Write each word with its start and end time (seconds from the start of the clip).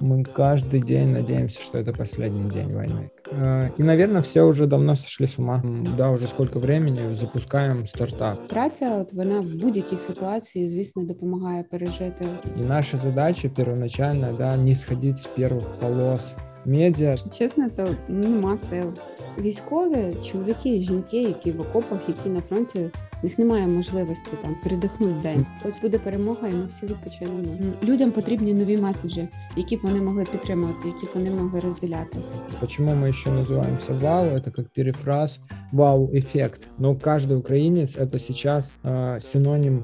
Мы 0.00 0.24
каждый 0.24 0.80
день 0.80 1.12
надеемся, 1.12 1.62
что 1.62 1.78
это 1.78 1.92
последний 1.92 2.50
день 2.50 2.74
войны. 2.74 3.10
Э, 3.30 3.70
и, 3.78 3.82
наверное, 3.82 4.22
все 4.22 4.42
уже 4.42 4.66
давно 4.66 4.96
сошли 4.96 5.26
с 5.26 5.38
ума. 5.38 5.62
Да, 5.96 6.10
уже 6.10 6.26
сколько 6.26 6.58
времени 6.58 7.14
запускаем 7.14 7.86
стартап. 7.86 8.48
Праця, 8.48 8.98
от 9.00 9.12
вона 9.12 9.40
в 9.40 9.54
будь-якій 9.54 9.96
ситуації, 9.96 10.68
звісно, 10.68 11.02
допомагає 11.02 11.62
пережити. 11.62 12.26
И 12.60 12.64
наша 12.64 12.98
задача 12.98 13.48
первоначальная, 13.48 14.32
да, 14.32 14.56
не 14.56 14.74
сходить 14.74 15.18
с 15.18 15.28
первых 15.38 15.78
полос 15.80 16.34
медіа. 16.65 17.15
Чесно, 17.37 17.69
то 17.69 17.95
нема 18.07 18.57
сил. 18.57 18.93
Військові, 19.39 20.15
чоловіки 20.31 20.77
і 20.77 20.81
жінки, 20.81 21.21
які 21.21 21.51
в 21.51 21.61
окопах, 21.61 21.99
які 22.07 22.29
на 22.29 22.41
фронті, 22.41 22.79
в 22.79 23.23
них 23.23 23.39
немає 23.39 23.67
можливості 23.67 24.31
там 24.41 24.55
передихнути 24.63 25.13
день. 25.23 25.45
Ось 25.65 25.81
буде 25.81 25.99
перемога, 25.99 26.47
і 26.47 26.55
ми 26.55 26.65
всі 26.65 26.85
відпочинемо. 26.85 27.57
Людям 27.83 28.11
потрібні 28.11 28.53
нові 28.53 28.77
меседжі, 28.77 29.27
які 29.55 29.77
б 29.77 29.79
вони 29.83 30.01
могли 30.01 30.23
підтримувати, 30.23 30.87
які 30.87 31.05
б 31.05 31.09
вони 31.13 31.31
могли 31.31 31.59
розділяти. 31.59 32.17
Почему 32.59 32.91
мы 32.91 33.09
еще 33.09 33.29
называемся 33.29 33.93
ВАУ? 33.93 34.25
Это 34.25 34.51
как 34.51 34.69
перефраз 34.69 35.39
ВАУ-эффект. 35.71 36.67
Но 36.77 36.95
каждый 36.95 37.37
украинец 37.37 37.95
это 37.95 38.19
сейчас 38.19 38.77
э, 38.83 39.19
синоним 39.19 39.83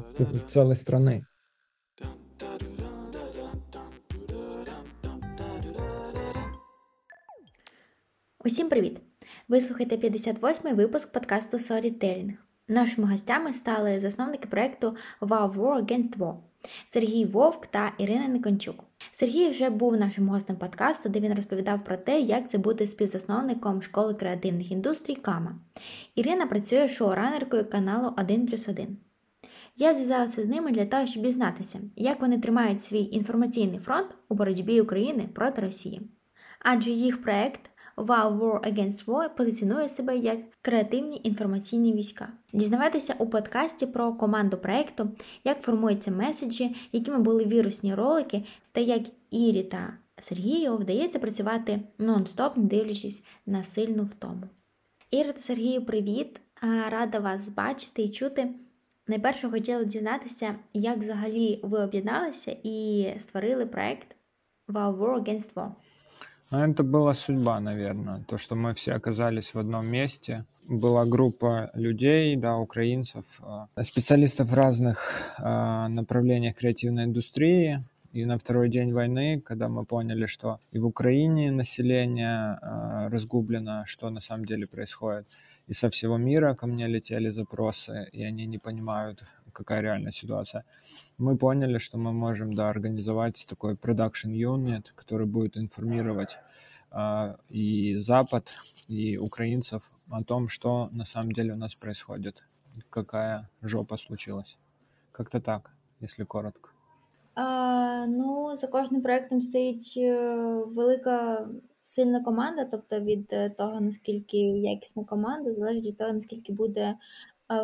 целой 0.50 0.76
страны. 0.76 1.24
Усім 8.45 8.69
привіт! 8.69 9.01
Ви 9.49 9.61
слухаєте 9.61 9.97
58-й 9.97 10.73
випуск 10.73 11.13
подкасту 11.13 11.57
Storytelling. 11.57 12.33
Нашими 12.69 13.09
гостями 13.11 13.53
стали 13.53 14.01
засновники 14.01 14.49
проєкту 14.49 14.97
Wow 15.21 15.55
War 15.55 15.85
Against 15.85 16.19
War 16.19 16.35
Сергій 16.89 17.25
Вовк 17.25 17.67
та 17.67 17.93
Ірина 17.99 18.29
Никончук. 18.29 18.85
Сергій 19.13 19.49
вже 19.49 19.71
був 19.71 19.97
нашим 19.97 20.29
гостем 20.29 20.57
подкасту, 20.57 21.09
де 21.09 21.21
він 21.21 21.35
розповідав 21.35 21.85
про 21.85 21.97
те, 21.97 22.21
як 22.21 22.51
це 22.51 22.59
бути 22.59 22.87
співзасновником 22.87 23.83
школи 23.83 24.15
креативних 24.15 24.71
індустрій 24.71 25.15
Кама. 25.15 25.55
Ірина 26.15 26.47
працює 26.47 26.89
шоуранеркою 26.89 27.71
каналу 27.71 28.15
1 28.19 28.47
плюс 28.47 28.69
1. 28.69 28.97
Я 29.77 29.95
зв'язалася 29.95 30.43
з 30.43 30.47
ними 30.47 30.71
для 30.71 30.87
того, 30.87 31.07
щоб 31.07 31.23
дізнатися, 31.23 31.81
як 31.97 32.21
вони 32.21 32.39
тримають 32.39 32.85
свій 32.85 33.09
інформаційний 33.13 33.79
фронт 33.79 34.17
у 34.29 34.35
боротьбі 34.35 34.81
України 34.81 35.29
проти 35.35 35.61
Росії. 35.61 36.01
Адже 36.65 36.91
їх 36.91 37.23
проект 37.23 37.72
Wow 37.97 38.39
War 38.39 38.73
Against 38.73 39.05
War 39.07 39.29
позиціонує 39.37 39.89
себе 39.89 40.17
як 40.17 40.39
креативні 40.63 41.21
інформаційні 41.25 41.93
війська. 41.93 42.29
Дізнавайтеся 42.53 43.15
у 43.19 43.27
подкасті 43.27 43.87
про 43.87 44.13
команду 44.13 44.57
проекту, 44.57 45.11
як 45.45 45.63
формуються 45.63 46.11
меседжі, 46.11 46.77
якими 46.93 47.19
були 47.19 47.45
вірусні 47.45 47.95
ролики, 47.95 48.45
та 48.73 48.81
як 48.81 49.03
Ірі 49.31 49.63
та 49.63 49.99
Сергію 50.19 50.77
вдається 50.77 51.19
працювати 51.19 51.81
нон-стоп, 51.99 52.51
не 52.57 52.65
дивлячись 52.65 53.23
на 53.47 53.63
сильну 53.63 54.03
втому. 54.03 54.43
Іра 55.11 55.33
та 55.33 55.41
Сергію, 55.41 55.85
привіт! 55.85 56.41
Рада 56.89 57.19
вас 57.19 57.49
бачити 57.49 58.03
і 58.03 58.09
чути. 58.09 58.49
Найперше 59.07 59.51
хотіла 59.51 59.85
дізнатися, 59.85 60.55
як 60.73 60.99
взагалі 60.99 61.61
ви 61.63 61.79
об'єдналися 61.79 62.57
і 62.63 63.07
створили 63.19 63.67
проект 63.67 64.17
Wow 64.69 64.99
War 64.99 65.23
Against 65.23 65.55
War. 65.55 65.71
Это 66.53 66.83
была 66.83 67.15
судьба, 67.15 67.61
наверное, 67.61 68.23
то, 68.29 68.37
что 68.37 68.55
мы 68.57 68.75
все 68.75 68.93
оказались 68.93 69.55
в 69.55 69.59
одном 69.59 69.87
месте. 69.87 70.45
Была 70.69 71.07
группа 71.07 71.71
людей, 71.73 72.37
да, 72.37 72.59
украинцев, 72.59 73.25
э, 73.43 73.83
специалистов 73.83 74.51
в 74.51 74.55
разных 74.55 74.99
э, 75.39 75.87
направлениях 75.89 76.57
креативной 76.57 77.05
индустрии. 77.05 77.83
И 78.13 78.27
на 78.27 78.37
второй 78.37 78.69
день 78.69 78.93
войны, 78.93 79.41
когда 79.41 79.71
мы 79.71 79.87
поняли, 79.87 80.27
что 80.27 80.61
и 80.73 80.79
в 80.79 80.85
Украине 80.85 81.51
население 81.51 82.59
э, 82.61 83.09
разгублено, 83.09 83.85
что 83.87 84.11
на 84.11 84.21
самом 84.21 84.45
деле 84.45 84.67
происходит, 84.67 85.27
и 85.69 85.73
со 85.73 85.89
всего 85.89 86.19
мира 86.19 86.55
ко 86.55 86.67
мне 86.67 86.87
летели 86.87 87.31
запросы, 87.31 88.11
и 88.13 88.23
они 88.25 88.45
не 88.45 88.59
понимают, 88.59 89.23
какая 89.54 89.82
реальная 89.82 90.12
ситуация. 90.12 90.64
Мы 91.18 91.38
поняли, 91.38 91.80
что 91.80 91.98
мы 91.98 92.12
можем, 92.14 92.54
да, 92.54 92.70
организовать 92.70 93.46
такой 93.50 93.74
production 93.74 94.32
unit, 94.34 94.86
который 94.96 95.26
будет 95.26 95.58
информировать 95.58 96.38
э, 96.92 97.36
и 97.50 97.96
Запад, 97.98 98.50
и 98.88 99.18
украинцев 99.18 99.92
о 100.12 100.24
том, 100.24 100.50
что 100.50 100.90
на 100.92 101.06
самом 101.06 101.32
деле 101.32 101.54
у 101.54 101.58
нас 101.58 101.76
происходит, 101.76 102.46
какая 102.90 103.50
жопа 103.62 103.98
случилась. 103.98 104.58
Как-то 105.12 105.40
так, 105.42 105.72
если 106.02 106.24
коротко. 106.24 106.70
А, 107.36 107.78
Ну, 108.08 108.56
за 108.56 108.68
кожним 108.68 109.02
проектом 109.02 109.42
стоїть 109.42 109.98
велика 110.68 111.48
сильна 111.84 112.24
команда, 112.24 112.66
тобто 112.66 113.00
від 113.00 113.56
того, 113.58 113.82
наскільки 113.82 114.38
якісна 114.38 115.04
команда, 115.04 115.54
залежить 115.54 115.86
від 115.86 115.98
того, 115.98 116.14
наскільки 116.14 116.54
буде 116.54 116.96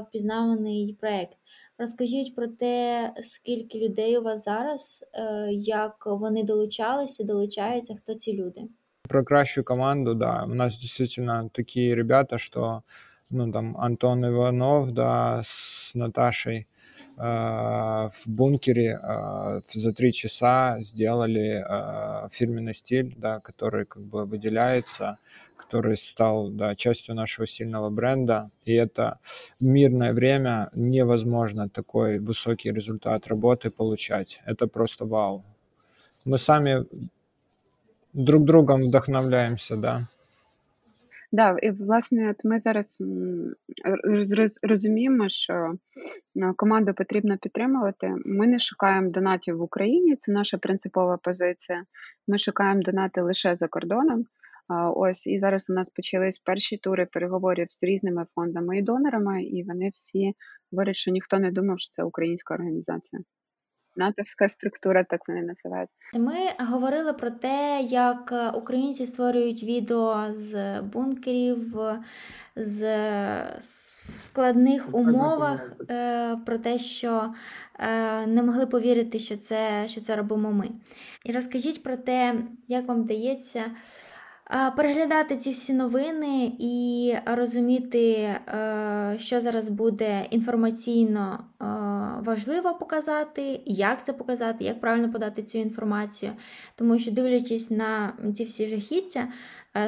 впізнаваний 0.07 0.97
проект. 0.99 1.37
Розкажіть 1.80 2.34
про 2.34 2.46
те, 2.46 3.12
скільки 3.22 3.78
людей 3.78 4.18
у 4.18 4.22
вас 4.22 4.44
зараз, 4.44 5.04
як 5.50 6.06
вони 6.06 6.42
долучалися, 6.42 7.24
долучаються, 7.24 7.96
хто 7.96 8.14
ці 8.14 8.32
люди? 8.32 8.60
Про 9.08 9.24
кращу 9.24 9.64
команду, 9.64 10.14
да. 10.14 10.44
У 10.44 10.54
нас 10.54 10.78
дійсно 10.78 11.50
такі 11.52 11.94
ребята, 11.94 12.38
що 12.38 12.82
ну, 13.30 13.52
там 13.52 13.76
Антон 13.80 14.24
Іванов, 14.24 14.92
да, 14.92 15.42
з 15.44 15.92
Наташей 15.94 16.66
в 17.18 18.26
бункере 18.26 19.00
э, 19.02 19.60
за 19.72 19.92
три 19.92 20.12
часа 20.12 20.78
сделали 20.80 21.64
э, 21.64 22.28
фирменный 22.30 22.74
стиль, 22.74 23.14
да, 23.16 23.40
который 23.40 23.86
как 23.86 24.02
бы 24.02 24.24
выделяется 24.24 25.18
который 25.68 25.98
стал 25.98 26.48
да, 26.48 26.74
частью 26.74 27.14
нашего 27.14 27.46
сильного 27.46 27.90
бренда. 27.90 28.50
И 28.64 28.72
это 28.72 29.18
мирное 29.60 30.14
время 30.14 30.70
невозможно 30.72 31.68
такой 31.68 32.18
высокий 32.18 32.72
результат 32.72 33.26
работы 33.28 33.70
получать. 33.70 34.40
Это 34.46 34.66
просто 34.66 35.04
вау. 35.04 35.44
Мы 36.24 36.38
сами 36.38 36.86
друг 38.14 38.44
другом 38.44 38.82
вдохновляємося, 38.84 39.76
да. 39.76 40.08
Да, 41.32 41.56
і 41.62 41.70
власне, 41.70 42.30
от 42.30 42.44
ми 42.44 42.58
зараз 42.58 42.98
розуміємо, 44.62 45.28
що 45.28 45.74
команду 46.56 46.94
потрібно 46.94 47.38
підтримувати. 47.38 48.14
Ми 48.24 48.46
не 48.46 48.58
шукаємо 48.58 49.10
донатів 49.10 49.56
в 49.56 49.62
Україні, 49.62 50.16
це 50.16 50.32
наша 50.32 50.58
принципова 50.58 51.18
позиція. 51.22 51.84
Ми 52.28 52.38
шукаємо 52.38 52.82
донати 52.82 53.20
лише 53.20 53.56
за 53.56 53.68
кордоном. 53.68 54.24
Ось 54.96 55.26
і 55.26 55.38
зараз 55.38 55.70
у 55.70 55.74
нас 55.74 55.90
почались 55.90 56.38
перші 56.38 56.76
тури 56.76 57.06
переговорів 57.12 57.66
з 57.70 57.82
різними 57.82 58.26
фондами 58.34 58.78
і 58.78 58.82
донорами, 58.82 59.44
і 59.44 59.64
вони 59.64 59.90
всі 59.94 60.32
говорять, 60.72 60.96
що 60.96 61.10
ніхто 61.10 61.38
не 61.38 61.50
думав, 61.50 61.78
що 61.78 61.90
це 61.90 62.02
українська 62.02 62.54
організація. 62.54 63.22
Натовська 63.98 64.48
структура, 64.48 65.04
так 65.04 65.20
вони 65.28 65.42
називають. 65.42 65.90
Ми 66.14 66.66
говорили 66.66 67.12
про 67.12 67.30
те, 67.30 67.80
як 67.82 68.52
українці 68.54 69.06
створюють 69.06 69.62
відео 69.62 70.24
з 70.30 70.80
бункерів, 70.80 71.78
з 72.56 72.84
складних 74.14 74.94
умовах, 74.94 75.72
е, 75.90 76.36
про 76.46 76.58
те, 76.58 76.78
що 76.78 77.34
е, 77.78 78.26
не 78.26 78.42
могли 78.42 78.66
повірити, 78.66 79.18
що 79.18 79.36
це, 79.36 79.84
що 79.86 80.00
це 80.00 80.16
робимо 80.16 80.52
ми. 80.52 80.68
І 81.24 81.32
розкажіть 81.32 81.82
про 81.82 81.96
те, 81.96 82.34
як 82.68 82.88
вам 82.88 83.02
вдається 83.02 83.64
переглядати 84.76 85.36
ці 85.36 85.50
всі 85.50 85.74
новини 85.74 86.52
і 86.58 87.14
розуміти, 87.26 88.12
е, 88.12 89.14
що 89.18 89.40
зараз 89.40 89.68
буде 89.68 90.26
інформаційно 90.30 91.38
е, 91.38 91.64
важливо 92.24 92.74
показати, 92.74 93.60
як 93.66 94.04
це 94.04 94.12
показати, 94.12 94.64
як 94.64 94.80
правильно 94.80 95.12
подати 95.12 95.42
цю 95.42 95.58
інформацію. 95.58 96.32
Тому 96.74 96.98
що, 96.98 97.10
дивлячись 97.10 97.70
на 97.70 98.12
ці 98.34 98.44
всі 98.44 98.66
жахіття, 98.66 99.28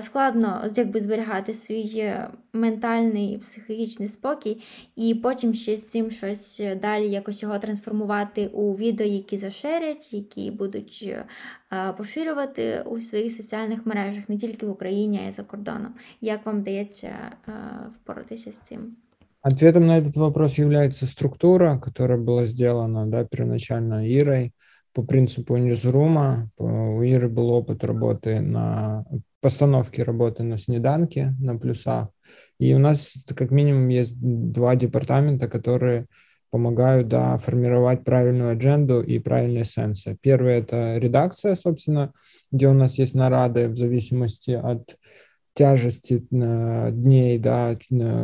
складно 0.02 0.64
якби 0.76 1.00
зберігати 1.00 1.54
свій 1.54 1.98
е, 1.98 2.30
ментальний 2.54 3.38
психологічний 3.38 4.08
спокій, 4.08 4.62
і 4.96 5.16
потім 5.16 5.54
ще 5.54 5.76
з 5.76 5.88
цим 5.88 6.12
щось 6.12 6.64
далі 6.82 7.10
якось 7.10 7.44
його 7.44 7.60
трансформувати 7.60 8.48
у 8.48 8.76
відео, 8.76 9.08
які 9.08 9.38
зашерять, 9.38 10.14
які 10.14 10.52
будуть 10.52 11.06
е, 11.08 11.26
поширювати 11.98 12.84
у 12.86 13.02
своїх 13.02 13.34
соціальних 13.34 13.86
мережах 13.86 14.30
не 14.30 14.38
тільки 14.38 14.66
в 14.66 14.70
Україні, 14.70 15.22
а 15.26 15.30
й 15.30 15.32
за 15.32 15.44
кордоном. 15.44 15.94
Як 16.22 16.46
вам 16.46 16.62
вдається 16.62 17.10
впоратися 17.96 18.52
з 18.52 18.60
цим? 18.60 18.96
Ответом 19.48 19.86
на 19.86 20.00
этот 20.00 20.16
вопрос 20.16 20.58
является 20.58 21.06
структура, 21.06 21.78
которая 21.78 22.18
была 22.18 22.48
сделана 22.48 23.06
да, 23.06 23.26
первоначально 23.26 24.04
Ирой 24.04 24.54
по 24.92 25.04
принципу 25.04 25.58
ньюзрума. 25.58 26.50
У 26.58 27.04
Иры 27.04 27.30
был 27.30 27.52
опыт 27.52 27.84
работы 27.84 28.40
на 28.40 29.06
постановки 29.41 30.01
работы 30.01 30.43
на 30.43 30.59
снеданке, 30.59 31.35
на 31.41 31.59
плюсах. 31.59 32.09
И 32.59 32.75
у 32.75 32.79
нас 32.79 33.15
как 33.35 33.51
минимум 33.51 33.89
есть 33.89 34.17
два 34.21 34.77
департамента, 34.77 35.49
которые 35.49 36.07
помогают 36.51 37.09
да, 37.09 37.39
формировать 37.39 38.05
правильную 38.05 38.53
адженду 38.53 39.01
и 39.01 39.19
правильные 39.19 39.65
сенсы. 39.65 40.17
Первый– 40.21 40.55
это 40.55 40.99
редакция, 40.99 41.55
собственно, 41.55 42.13
где 42.51 42.69
у 42.69 42.75
нас 42.75 42.99
есть 42.99 43.15
нарады 43.15 43.69
в 43.69 43.77
зависимости 43.77 44.51
от 44.51 44.97
тяжести 45.55 46.27
э, 46.31 46.91
дней, 46.93 47.39
да, 47.39 47.77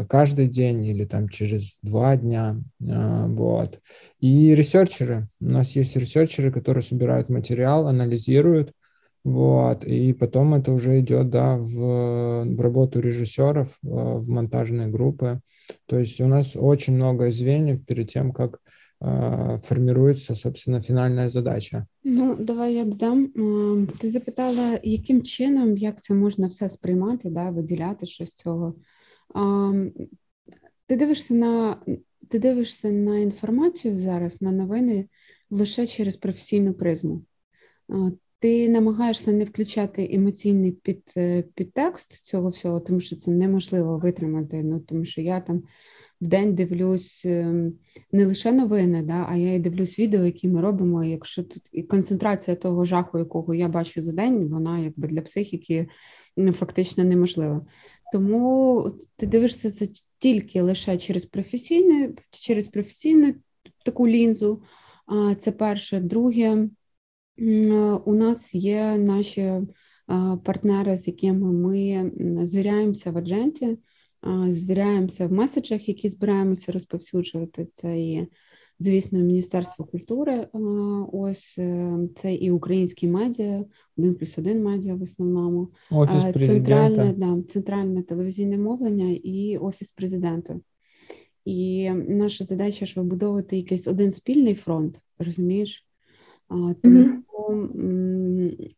каждый 0.08 0.48
день 0.48 0.86
или 0.86 1.04
там 1.04 1.28
через 1.28 1.78
два 1.82 2.16
дня, 2.16 2.56
э, 2.80 3.26
вот. 3.28 3.80
И 4.20 4.54
ресерчеры. 4.54 5.28
У 5.40 5.46
нас 5.46 5.72
есть 5.72 5.96
ресерчеры, 5.96 6.52
которые 6.52 6.82
собирают 6.82 7.28
материал, 7.28 7.88
анализируют, 7.88 8.72
вот, 9.25 9.86
и 9.86 10.13
потом 10.13 10.56
это 10.56 10.71
уже 10.71 11.00
идет, 11.00 11.30
да, 11.30 11.57
в, 11.57 12.44
в 12.45 12.62
работу 12.62 13.00
режиссеров, 13.00 13.77
э, 13.83 13.88
в 14.18 14.30
монтажные 14.30 14.88
группы. 14.88 15.42
То 15.86 16.00
есть 16.00 16.19
у 16.21 16.27
нас 16.27 16.56
очень 16.56 16.95
много 16.95 17.31
звеньев 17.31 17.86
перед 17.86 18.12
тем, 18.12 18.31
как 18.31 18.59
э, 19.00 19.57
формирується, 19.59 20.36
собственно, 20.36 20.81
фінальна 20.81 21.30
задача. 21.30 21.86
Ну, 22.03 22.36
давай 22.36 22.74
я 22.74 22.86
додам. 22.86 23.88
Ти 24.00 24.09
запитала, 24.09 24.80
яким 24.83 25.24
чином, 25.24 25.77
як 25.77 26.01
це 26.01 26.13
можна 26.13 26.48
все 26.48 26.69
сприймати, 26.69 27.30
да, 27.30 27.50
виділяти 27.50 28.06
щось 28.06 28.33
цього. 28.33 28.75
Ти 30.88 30.95
дивишся 30.95 31.33
на 31.33 31.77
ти 32.27 32.39
дивишся 32.39 32.92
на 32.92 33.18
інформацію 33.18 34.00
зараз, 34.00 34.42
на 34.42 34.51
новини 34.51 35.07
лише 35.50 35.88
через 35.88 36.18
професійну 36.18 36.74
призму. 36.74 37.21
ти 38.38 38.69
намагаєшся 38.69 39.33
не 39.33 39.44
включати 39.44 40.09
емоційний 40.12 40.73
під, 40.73 41.03
е, 41.17 41.43
підтекст 41.43 42.25
цього 42.25 42.49
всього, 42.49 42.81
тому 42.81 43.00
що 43.00 43.17
це 43.17 43.31
неможливо 43.31 43.99
витримати. 43.99 44.62
Ну 44.62 44.81
тому 44.81 45.05
що 45.05 45.21
я 45.21 45.41
там 45.41 45.62
в 46.21 46.27
день 46.27 46.55
дивлюсь 46.55 47.23
ем, 47.25 47.73
не 48.12 48.27
лише 48.27 48.53
новини, 48.53 49.03
да, 49.03 49.27
а 49.29 49.37
я 49.37 49.55
і 49.55 49.59
дивлюсь 49.59 49.99
відео, 49.99 50.25
які 50.25 50.49
ми 50.49 50.61
робимо. 50.61 51.05
Якщо 51.05 51.43
тут 51.43 51.69
і 51.73 51.83
концентрація 51.83 52.56
того 52.56 52.85
жаху, 52.85 53.19
якого 53.19 53.55
я 53.55 53.69
бачу 53.69 54.03
за 54.03 54.12
день, 54.12 54.49
вона 54.49 54.79
якби 54.79 55.09
для 55.09 55.23
психіки 55.23 55.88
фактично 56.53 57.05
неможлива. 57.05 57.67
Тому 58.12 58.91
ти 59.17 59.27
дивишся 59.27 59.71
це 59.71 59.87
тільки 60.19 60.62
лише 60.62 60.97
через 60.97 61.27
професійне, 61.27 62.12
через 62.31 62.67
професійну 62.67 63.35
таку 63.85 64.09
лінзу. 64.09 64.62
Це 65.38 65.53
перше, 65.53 66.00
друге. 66.00 66.69
У 68.05 68.15
нас 68.15 68.55
є 68.55 68.99
наші 68.99 69.53
партнери, 70.44 70.97
з 70.97 71.06
якими 71.06 71.53
ми 71.53 72.11
звіряємося 72.47 73.11
в 73.11 73.19
адженті, 73.19 73.79
звіряємося 74.50 75.27
в 75.27 75.33
меседжах, 75.33 75.88
які 75.88 76.09
збираємося 76.09 76.73
розповсюджувати. 76.73 77.69
Це 77.73 78.00
і, 78.00 78.27
звісно, 78.79 79.19
Міністерство 79.19 79.85
культури. 79.85 80.49
Ось 81.12 81.59
е, 81.59 81.99
це 82.17 82.35
і 82.35 82.50
українські 82.50 83.09
медіа, 83.09 83.65
один 83.99 84.15
плюс 84.15 84.38
один 84.38 84.62
медіа 84.62 84.94
в 84.94 85.03
основному, 85.03 85.69
Офіс 85.91 86.47
центральне 86.47 87.15
да, 87.17 87.43
центральне 87.49 88.03
телевізійне 88.03 88.59
мовлення 88.59 89.19
і 89.25 89.59
офіс 89.59 89.93
президента. 89.93 90.61
І 91.44 91.91
наша 91.91 92.44
задача 92.44 92.87
ж 92.87 93.00
вибудовувати 93.00 93.56
якийсь 93.56 93.87
один 93.87 94.12
спільний 94.12 94.55
фронт, 94.55 95.00
розумієш? 95.19 95.86
Тому 96.48 96.75
mm-hmm. 96.82 97.22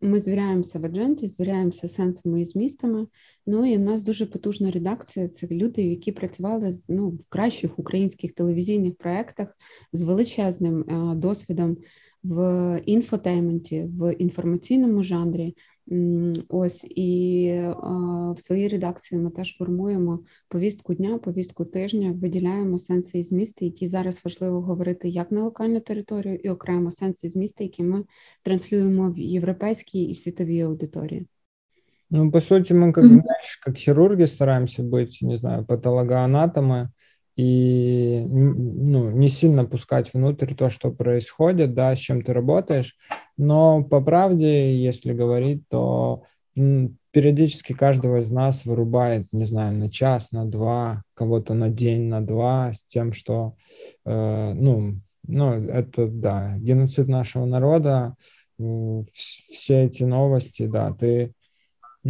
ми 0.00 0.20
звіряємося 0.20 0.78
в 0.78 0.84
адженті, 0.84 1.26
звіряємося 1.26 1.88
сенсами 1.88 2.40
і 2.40 2.44
змістами. 2.44 3.06
Ну 3.46 3.72
і 3.72 3.76
в 3.76 3.80
нас 3.80 4.02
дуже 4.02 4.26
потужна 4.26 4.70
редакція. 4.70 5.28
Це 5.28 5.46
люди, 5.50 5.82
які 5.82 6.12
працювали 6.12 6.78
ну, 6.88 7.08
в 7.08 7.18
кращих 7.28 7.78
українських 7.78 8.32
телевізійних 8.32 8.96
проєктах 8.96 9.56
з 9.92 10.02
величезним 10.02 10.84
досвідом 11.16 11.76
в 12.22 12.80
інфотейменті, 12.86 13.84
в 13.98 14.12
інформаційному 14.12 15.02
жанрі. 15.02 15.56
Ось 16.49 16.85
і 16.89 17.51
в 18.35 18.39
своїй 18.39 18.67
редакції 18.67 19.21
ми 19.21 19.29
теж 19.29 19.57
формуємо 19.57 20.19
повістку 20.49 20.93
дня, 20.93 21.17
повістку 21.17 21.65
тижня, 21.65 22.11
виділяємо 22.11 22.77
сенси 22.77 23.19
і 23.19 23.23
змісти, 23.23 23.65
які 23.65 23.87
зараз 23.87 24.21
важливо 24.25 24.61
говорити 24.61 25.09
як 25.09 25.31
на 25.31 25.43
локальну 25.43 25.79
територію, 25.79 26.35
і 26.35 26.49
окремо 26.49 26.91
сенси 26.91 27.27
і 27.27 27.29
змісти, 27.29 27.63
які 27.63 27.83
ми 27.83 28.03
транслюємо 28.43 29.11
в 29.11 29.19
європейській 29.19 30.03
і 30.03 30.15
світовій 30.15 30.61
аудиторії. 30.61 31.27
Ну, 32.09 32.31
по 32.31 32.41
сути, 32.41 32.73
мы 32.73 32.91
как, 32.91 33.05
знаешь, 33.05 33.57
как 33.61 33.77
хирурги 33.77 34.27
стараемся 34.27 34.83
быть, 34.83 35.19
не 35.21 35.37
знаю, 35.37 35.65
патологоанатомы, 35.65 36.89
и 37.38 38.20
ну, 38.26 39.10
не 39.10 39.28
сильно 39.28 39.64
пускать 39.64 40.12
внутрь 40.12 40.54
то, 40.54 40.70
что 40.70 40.90
происходит, 40.90 41.72
да, 41.72 41.94
с 41.94 41.98
чем 41.98 42.22
ты 42.22 42.32
работаешь. 42.32 42.96
Но 43.36 43.84
по 43.84 44.00
правде, 44.00 44.76
если 44.76 45.12
говорить, 45.12 45.62
то 45.68 46.24
периодически 46.56 47.74
каждого 47.74 48.22
из 48.22 48.32
нас 48.32 48.64
вырубает, 48.64 49.28
не 49.32 49.44
знаю, 49.44 49.78
на 49.78 49.88
час, 49.88 50.32
на 50.32 50.46
два, 50.46 51.04
кого-то 51.14 51.54
на 51.54 51.68
день, 51.68 52.08
на 52.08 52.26
два, 52.26 52.72
с 52.72 52.84
тем, 52.86 53.12
что, 53.12 53.54
э, 54.04 54.52
ну, 54.54 54.96
ну, 55.24 55.52
это, 55.52 56.08
да, 56.08 56.56
геноцид 56.58 57.06
нашего 57.06 57.44
народа, 57.44 58.16
все 59.14 59.84
эти 59.84 60.02
новости, 60.02 60.66
да, 60.66 60.92
ты 60.92 61.34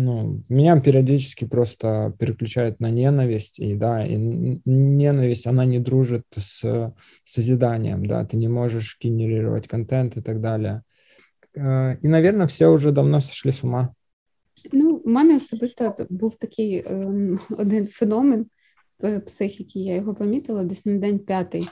ну, 0.00 0.44
меня 0.48 0.80
периодически 0.80 1.44
просто 1.44 2.14
переключает 2.18 2.80
на 2.80 2.90
ненависть, 2.90 3.58
и 3.58 3.74
да, 3.74 4.06
и 4.06 4.16
ненависть, 4.64 5.46
она 5.46 5.64
не 5.64 5.80
дружит 5.80 6.24
с 6.36 6.94
созиданием, 7.24 8.06
да, 8.06 8.24
ты 8.24 8.36
не 8.36 8.48
можешь 8.48 8.96
генерировать 9.00 9.66
контент 9.66 10.16
и 10.16 10.20
так 10.20 10.40
далее. 10.40 10.82
Э, 11.56 11.96
і, 12.02 12.08
наверное, 12.08 12.46
все 12.46 12.74
вже 12.74 12.92
давно 12.92 13.20
сошли 13.20 13.52
з 13.52 13.64
ума. 13.64 13.88
Ну, 14.72 15.02
у 15.04 15.10
мене 15.10 15.36
особисто 15.36 16.06
був 16.10 16.36
такий 16.36 16.84
ем, 16.86 17.38
один 17.58 17.86
феномен 17.86 18.46
психіки, 19.26 19.78
я 19.78 19.94
його 19.94 20.14
помітила 20.14 20.64
десь 20.64 20.86
на 20.86 20.98
день 20.98 21.18
п'ятий. 21.18 21.68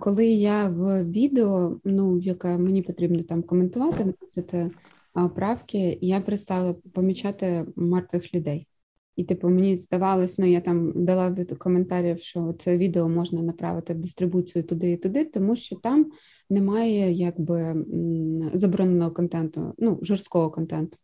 Коли 0.00 0.26
я 0.26 0.68
в 0.68 1.04
відео, 1.10 1.80
ну, 1.84 2.18
яке 2.18 2.58
мені 2.58 2.82
потрібно 2.82 3.22
там 3.22 3.42
коментувати, 3.42 4.14
це 4.28 4.70
правки, 5.34 5.98
я 6.00 6.20
перестала 6.20 6.74
помічати 6.94 7.66
мертвих 7.76 8.34
людей. 8.34 8.68
І, 9.16 9.24
типу, 9.24 9.48
мені 9.48 9.76
здавалось, 9.76 10.38
ну 10.38 10.46
я 10.46 10.60
там 10.60 11.04
дала 11.04 11.30
від 11.30 11.58
коментарів, 11.58 12.20
що 12.20 12.54
це 12.58 12.78
відео 12.78 13.08
можна 13.08 13.42
направити 13.42 13.94
в 13.94 13.98
дистрибуцію 13.98 14.64
туди 14.64 14.92
і 14.92 14.96
туди, 14.96 15.24
тому 15.24 15.56
що 15.56 15.76
там 15.76 16.10
немає 16.50 17.12
якби 17.12 17.84
забороненого 18.52 19.10
контенту, 19.10 19.74
ну 19.78 19.98
жорсткого 20.02 20.50
контенту. 20.50 20.98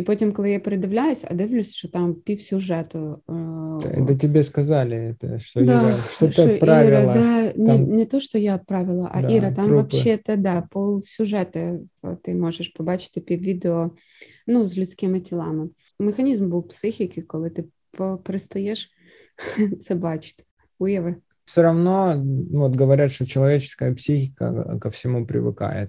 І 0.00 0.02
потім, 0.02 0.32
коли 0.32 0.50
я 0.50 0.60
передивляюсь, 0.60 1.24
а 1.30 1.34
дивлюсь, 1.34 1.74
що 1.74 1.88
там 1.88 2.14
пів 2.14 2.40
сюжету. 2.40 3.22
Да, 3.28 4.00
да 4.00 4.14
тебе 4.14 4.42
сказали, 4.42 5.16
що 5.38 5.60
да, 5.60 5.82
Іра, 5.82 5.96
що, 5.96 6.30
що 6.30 6.46
ти 6.46 6.56
правила. 6.56 7.00
Іра, 7.00 7.14
да, 7.14 7.52
там... 7.52 7.64
не, 7.64 7.78
не 7.78 8.04
то, 8.04 8.20
що 8.20 8.38
я 8.38 8.58
правила, 8.58 9.10
а 9.14 9.22
да, 9.22 9.28
Іра, 9.28 9.52
там 9.52 9.86
взагалі 9.86 10.20
да, 10.36 10.62
пол 10.70 11.00
сюжету 11.00 11.88
ти 12.22 12.34
можеш 12.34 12.68
побачити 12.68 13.20
пів 13.20 13.40
відео 13.40 13.90
ну, 14.46 14.68
з 14.68 14.78
людськими 14.78 15.20
тілами. 15.20 15.68
Механізм 15.98 16.50
був 16.50 16.68
психіки, 16.68 17.22
коли 17.22 17.50
ти 17.50 17.64
перестаєш 18.24 18.90
це 19.80 19.94
бачити. 19.94 20.44
Уяви. 20.78 21.14
Все 21.44 21.62
равно 21.62 22.24
вот 22.52 22.76
говорят, 22.76 23.12
что 23.12 23.26
человеческая 23.26 23.94
психика 23.94 24.78
ко 24.80 24.88
всему 24.88 25.26
привыкает. 25.26 25.88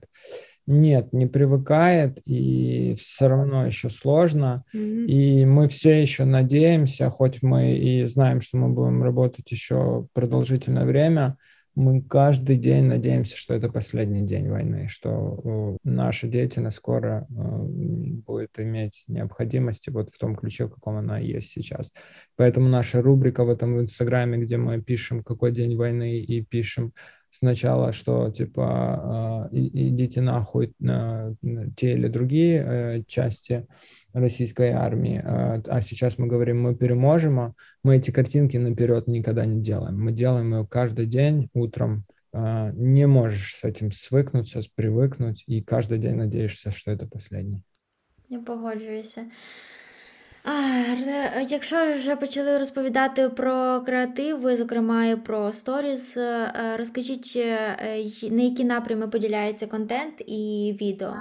Нет, 0.67 1.11
не 1.11 1.25
привыкает, 1.25 2.21
и 2.25 2.95
все 2.97 3.27
равно 3.27 3.65
еще 3.65 3.89
сложно. 3.89 4.63
Mm-hmm. 4.73 5.05
И 5.05 5.45
мы 5.45 5.67
все 5.67 6.01
еще 6.01 6.23
надеемся, 6.23 7.09
хоть 7.09 7.41
мы 7.41 7.73
и 7.77 8.05
знаем, 8.05 8.41
что 8.41 8.57
мы 8.57 8.69
будем 8.69 9.03
работать 9.03 9.51
еще 9.51 10.07
продолжительное 10.13 10.85
время, 10.85 11.37
мы 11.73 12.01
каждый 12.01 12.57
день 12.57 12.85
надеемся, 12.85 13.37
что 13.37 13.53
это 13.53 13.69
последний 13.69 14.25
день 14.25 14.49
войны, 14.49 14.87
что 14.89 15.77
наша 15.83 16.27
деятельность 16.27 16.77
скоро 16.77 17.27
э, 17.29 17.33
будет 17.33 18.59
иметь 18.59 19.05
необходимости 19.07 19.89
вот 19.89 20.09
в 20.09 20.17
том 20.17 20.35
ключе, 20.35 20.65
в 20.65 20.71
каком 20.71 20.97
она 20.97 21.17
есть 21.17 21.49
сейчас. 21.49 21.93
Поэтому 22.35 22.67
наша 22.67 23.01
рубрика 23.01 23.45
в 23.45 23.49
этом 23.49 23.75
в 23.75 23.81
Инстаграме, 23.81 24.37
где 24.37 24.57
мы 24.57 24.81
пишем, 24.81 25.23
какой 25.23 25.53
день 25.53 25.77
войны, 25.77 26.19
и 26.19 26.41
пишем 26.41 26.91
сначала, 27.31 27.93
что 27.93 28.29
типа 28.29 29.49
идите 29.51 30.21
нахуй 30.21 30.73
те 31.75 31.93
или 31.93 32.07
другие 32.07 32.63
э, 32.63 33.03
части 33.07 33.65
российской 34.13 34.71
армии, 34.71 35.19
а 35.23 35.81
сейчас 35.81 36.17
мы 36.17 36.27
говорим, 36.27 36.61
мы 36.61 36.75
переможем, 36.75 37.39
а 37.39 37.53
мы 37.83 37.97
эти 37.97 38.11
картинки 38.11 38.57
наперед 38.57 39.07
никогда 39.07 39.45
не 39.45 39.61
делаем. 39.61 39.99
Мы 39.99 40.11
делаем 40.11 40.53
ее 40.53 40.67
каждый 40.67 41.07
день 41.07 41.49
утром, 41.53 42.05
не 42.33 43.07
можешь 43.07 43.55
с 43.55 43.63
этим 43.63 43.91
свыкнуться, 43.91 44.61
привыкнуть, 44.75 45.43
и 45.47 45.61
каждый 45.61 45.97
день 45.97 46.15
надеешься, 46.15 46.71
что 46.71 46.91
это 46.91 47.07
последний. 47.07 47.63
Я 48.29 48.39
погоджуюся. 48.39 49.29
А, 50.48 51.40
Якщо 51.48 51.76
вже 51.94 52.16
почали 52.16 52.58
розповідати 52.58 53.28
про 53.28 53.80
креатив, 53.86 54.56
зокрема 54.56 55.06
і 55.06 55.16
про 55.16 55.52
сторіс, 55.52 56.16
е, 56.16 56.52
розкажіть, 56.78 57.32
е, 57.36 57.76
на 58.30 58.42
які 58.42 58.64
напрями 58.64 59.08
поділяється 59.08 59.66
контент 59.66 60.20
і 60.26 60.72
відео? 60.80 61.14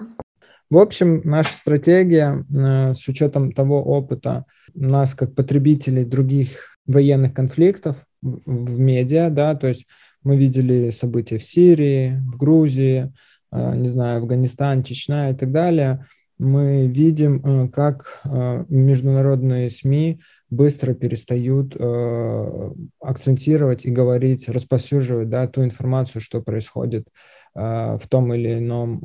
В 0.69 0.77
общем, 0.77 1.21
наша 1.25 1.57
стратегия 1.57 2.45
э, 2.55 2.93
с 2.93 3.09
учетом 3.09 3.51
того 3.51 3.83
опыта 3.83 4.43
нас 4.75 5.13
как 5.13 5.35
потребителей 5.35 6.05
других 6.05 6.79
военных 6.87 7.33
конфликтов 7.33 7.95
в 8.21 8.79
медиа, 8.79 9.29
да, 9.29 9.55
то 9.55 9.67
есть 9.67 9.85
мы 10.23 10.37
видели 10.37 10.91
события 10.91 11.37
в 11.37 11.43
Сирии, 11.43 12.21
в 12.33 12.37
Грузии, 12.37 13.11
э, 13.51 13.75
не 13.75 13.89
знаю, 13.89 14.17
Афганистан, 14.17 14.83
Чечня 14.83 15.29
и 15.29 15.33
так 15.33 15.51
далее – 15.51 16.09
мы 16.40 16.86
видим, 16.86 17.42
э, 17.44 17.68
как 17.68 18.22
э, 18.24 18.64
международные 18.68 19.68
СМИ 19.68 20.20
быстро 20.48 20.94
перестают 20.94 21.76
э, 21.78 22.70
акцентировать 23.00 23.84
и 23.84 23.90
говорить, 23.90 24.48
распространять 24.48 25.28
да, 25.28 25.46
ту 25.46 25.62
информацию, 25.62 26.22
что 26.22 26.40
происходит 26.42 27.06
в 27.52 28.00
том 28.08 28.32
или 28.32 28.58
ином 28.60 29.00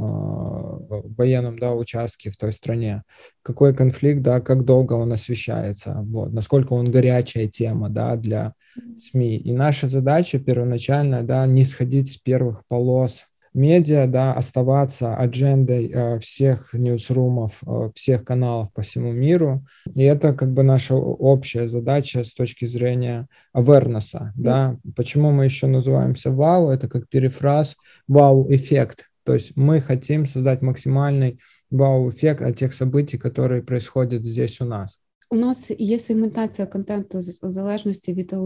военном 1.18 1.58
да, 1.58 1.74
участке 1.74 2.30
в 2.30 2.38
той 2.38 2.54
стране. 2.54 3.01
Какой 3.42 3.75
конфликт, 3.75 4.22
да, 4.22 4.39
как 4.39 4.65
долго 4.65 4.94
он 4.94 5.12
освещается, 5.12 6.04
вот, 6.06 6.32
насколько 6.32 6.74
он 6.74 6.92
горячая 6.92 7.48
тема 7.48 7.89
да, 7.89 8.15
для 8.15 8.54
СМИ. 8.98 9.38
И 9.38 9.51
наша 9.51 9.88
задача 9.88 10.38
первоначальная 10.38 11.24
да, 11.24 11.48
не 11.48 11.65
сходить 11.65 12.12
с 12.12 12.18
первых 12.18 12.63
полос 12.68 13.25
медиа, 13.55 14.05
да, 14.07 14.33
оставаться 14.33 15.15
аджендой 15.15 15.89
э, 15.89 16.19
всех 16.19 16.74
ньюсрумов, 16.74 17.62
э, 17.65 17.89
всех 17.95 18.24
каналов 18.25 18.71
по 18.74 18.81
всему 18.81 19.12
миру. 19.12 19.65
И 19.95 20.03
это 20.03 20.33
как 20.33 20.53
бы 20.53 20.63
наша 20.63 20.95
общая 20.95 21.67
задача 21.67 22.24
с 22.24 22.33
точки 22.33 22.65
зрения 22.65 23.27
awareness, 23.55 24.31
да. 24.35 24.77
Почему 24.95 25.31
мы 25.31 25.45
еще 25.45 25.67
называемся 25.67 26.31
вау? 26.31 26.69
Это 26.69 26.88
как 26.88 27.07
перефраз 27.07 27.75
вау-эффект. 28.07 29.09
То 29.24 29.33
есть 29.33 29.55
мы 29.55 29.81
хотим 29.81 30.27
создать 30.27 30.62
максимальный 30.62 31.39
вау-эффект 31.71 32.41
от 32.41 32.57
тех 32.57 32.74
событий, 32.74 33.17
которые 33.17 33.63
происходят 33.63 34.24
здесь 34.24 34.62
у 34.62 34.65
нас. 34.65 35.00
У 35.29 35.36
нас 35.36 35.72
є 35.79 36.00
сегментація 36.00 36.67
контенту 36.67 37.17
в 37.20 37.50
залежності 37.50 38.13
від 38.13 38.34
е, 38.34 38.38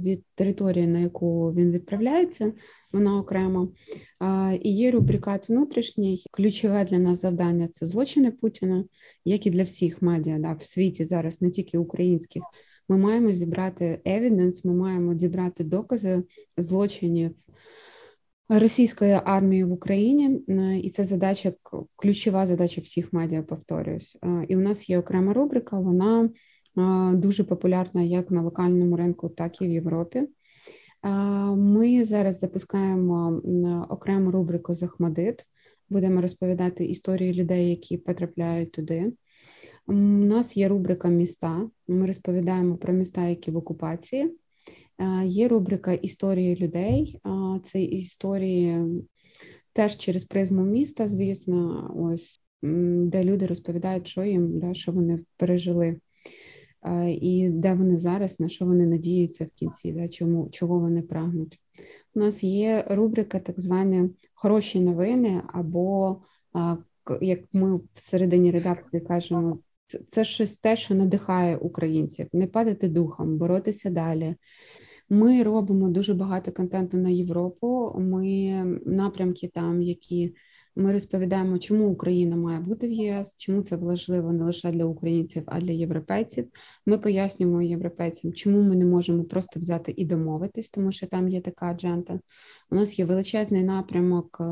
від 0.00 0.24
території, 0.34 0.86
на 0.86 0.98
яку 0.98 1.52
він 1.52 1.72
відправляється, 1.72 2.52
вона 2.92 3.18
окремо. 3.18 3.72
І 4.60 4.76
є 4.76 4.90
рубрикат 4.90 5.48
внутрішній. 5.48 6.24
Ключове 6.30 6.84
для 6.84 6.98
нас 6.98 7.20
завдання 7.20 7.68
це 7.68 7.86
злочини 7.86 8.30
Путіна, 8.30 8.84
як 9.24 9.46
і 9.46 9.50
для 9.50 9.62
всіх 9.62 10.02
медіа 10.02 10.38
да, 10.38 10.52
в 10.52 10.62
світі 10.64 11.04
зараз, 11.04 11.42
не 11.42 11.50
тільки 11.50 11.78
українських. 11.78 12.42
Ми 12.88 12.96
маємо 12.96 13.32
зібрати 13.32 14.00
евіденс, 14.04 14.64
ми 14.64 14.74
маємо 14.74 15.18
зібрати 15.18 15.64
докази 15.64 16.22
злочинів 16.56 17.34
російської 18.48 19.20
армії 19.24 19.64
в 19.64 19.72
Україні, 19.72 20.40
е, 20.48 20.78
і 20.78 20.90
це 20.90 21.04
задача 21.04 21.52
ключова 21.96 22.46
задача 22.46 22.80
всіх 22.80 23.12
медіа. 23.12 23.42
Повторююсь. 23.42 24.18
Е, 24.24 24.46
і 24.48 24.56
у 24.56 24.60
нас 24.60 24.90
є 24.90 24.98
окрема 24.98 25.32
рубрика. 25.32 25.78
Вона 25.78 26.24
е, 26.24 27.16
дуже 27.16 27.44
популярна 27.44 28.02
як 28.02 28.30
на 28.30 28.42
локальному 28.42 28.96
ринку, 28.96 29.28
так 29.28 29.62
і 29.62 29.68
в 29.68 29.70
Європі. 29.70 30.28
Ми 31.56 32.04
зараз 32.04 32.38
запускаємо 32.38 33.42
окрему 33.88 34.30
рубрику 34.30 34.74
Захмадит. 34.74 35.44
Будемо 35.88 36.20
розповідати 36.20 36.84
історії 36.84 37.34
людей, 37.34 37.70
які 37.70 37.96
потрапляють 37.96 38.72
туди. 38.72 39.12
У 39.86 39.92
нас 39.92 40.56
є 40.56 40.68
рубрика 40.68 41.08
міста. 41.08 41.68
Ми 41.88 42.06
розповідаємо 42.06 42.76
про 42.76 42.92
міста, 42.92 43.26
які 43.26 43.50
в 43.50 43.56
окупації. 43.56 44.36
Є 45.24 45.48
рубрика 45.48 45.92
Історії 45.92 46.56
людей. 46.56 47.20
Це 47.64 47.82
історії 47.82 48.78
теж 49.72 49.98
через 49.98 50.24
призму 50.24 50.62
міста, 50.62 51.08
звісно, 51.08 51.90
ось 51.96 52.42
де 52.62 53.24
люди 53.24 53.46
розповідають, 53.46 54.08
що 54.08 54.24
їм, 54.24 54.58
да, 54.58 54.74
що 54.74 54.92
вони 54.92 55.20
пережили, 55.36 56.00
і 57.08 57.48
де 57.52 57.74
вони 57.74 57.96
зараз, 57.96 58.40
на 58.40 58.48
що 58.48 58.64
вони 58.66 58.86
надіються 58.86 59.44
в 59.44 59.48
кінці, 59.48 59.92
да, 59.92 60.08
чому, 60.08 60.48
чого 60.50 60.78
вони 60.78 61.02
прагнуть. 61.02 61.60
У 62.14 62.20
нас 62.20 62.44
є 62.44 62.84
рубрика, 62.90 63.40
так 63.40 63.60
звані 63.60 64.10
хороші 64.34 64.80
новини, 64.80 65.42
або 65.52 66.16
як 67.20 67.40
ми 67.52 67.80
всередині 67.94 68.50
редакції 68.50 69.00
кажемо, 69.00 69.58
це 70.08 70.24
щось 70.24 70.58
те, 70.58 70.76
що 70.76 70.94
надихає 70.94 71.56
українців, 71.56 72.28
не 72.32 72.46
падати 72.46 72.88
духом, 72.88 73.38
боротися 73.38 73.90
далі. 73.90 74.34
Ми 75.10 75.42
робимо 75.42 75.88
дуже 75.88 76.14
багато 76.14 76.52
контенту 76.52 76.98
на 76.98 77.08
Європу. 77.08 77.94
Ми 77.98 78.64
напрямки 78.86 79.50
там, 79.54 79.82
які 79.82 80.34
ми 80.78 80.92
розповідаємо, 80.92 81.58
чому 81.58 81.88
Україна 81.88 82.36
має 82.36 82.60
бути 82.60 82.86
в 82.86 82.92
ЄС, 82.92 83.34
чому 83.38 83.62
це 83.62 83.76
важливо 83.76 84.32
не 84.32 84.44
лише 84.44 84.70
для 84.70 84.84
українців, 84.84 85.42
а 85.46 85.60
для 85.60 85.72
європейців. 85.72 86.48
Ми 86.86 86.98
пояснюємо 86.98 87.62
європейцям, 87.62 88.32
чому 88.32 88.62
ми 88.62 88.76
не 88.76 88.84
можемо 88.84 89.24
просто 89.24 89.60
взяти 89.60 89.94
і 89.96 90.04
домовитись, 90.04 90.70
тому 90.70 90.92
що 90.92 91.06
там 91.06 91.28
є 91.28 91.40
така 91.40 91.66
аджента. 91.66 92.20
У 92.70 92.74
нас 92.74 92.98
є 92.98 93.04
величезний 93.04 93.62
напрямок 93.62 94.36
е, 94.40 94.44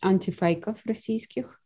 антифейків 0.00 0.82
російських 0.86 1.62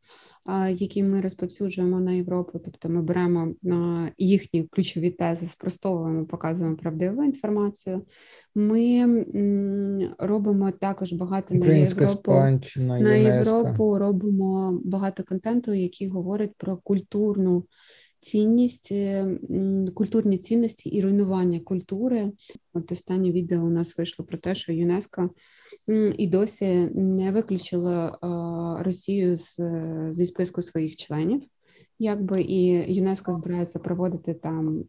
які 0.75 1.03
ми 1.03 1.21
розповсюджуємо 1.21 2.01
на 2.01 2.13
Європу. 2.13 2.59
Тобто 2.59 2.89
ми 2.89 3.03
беремо 3.03 3.55
на 3.63 4.13
їхні 4.19 4.63
ключові 4.65 5.11
тези, 5.11 5.47
спростовуємо, 5.47 6.27
показуємо 6.27 6.77
правдиву 6.77 7.25
інформацію. 7.25 8.03
Ми 8.55 9.07
робимо 10.19 10.71
також 10.71 11.13
багато 11.13 11.55
на 11.55 11.67
Європу. 12.01 12.33
на 13.01 13.15
Європу 13.15 13.99
робимо 13.99 14.81
багато 14.85 15.23
контенту, 15.25 15.75
який 15.75 16.09
говорить 16.09 16.53
про 16.59 16.77
культурну. 16.77 17.65
Цінність, 18.21 18.89
е, 18.93 19.39
культурні 19.95 20.39
цінності 20.39 20.89
і 20.89 21.03
руйнування 21.03 21.61
культури. 21.61 22.33
От 22.73 22.93
останнє 22.93 23.33
відео 23.33 23.61
у 23.61 23.71
нас 23.71 23.99
вийшло 23.99 24.25
про 24.25 24.39
те, 24.39 24.55
що 24.55 24.73
ЮНЕСКО 24.73 25.31
і 26.19 26.27
досі 26.27 26.91
не 26.95 27.31
виключила 27.31 28.19
Росію 28.85 29.37
з 29.37 29.59
зі 30.11 30.27
списку 30.27 30.63
своїх 30.63 30.97
членів. 30.97 31.43
Якби 31.99 32.43
і 32.43 32.95
ЮНЕСКО 32.95 33.33
збирається 33.33 33.79
проводити 33.79 34.35
там 34.35 34.85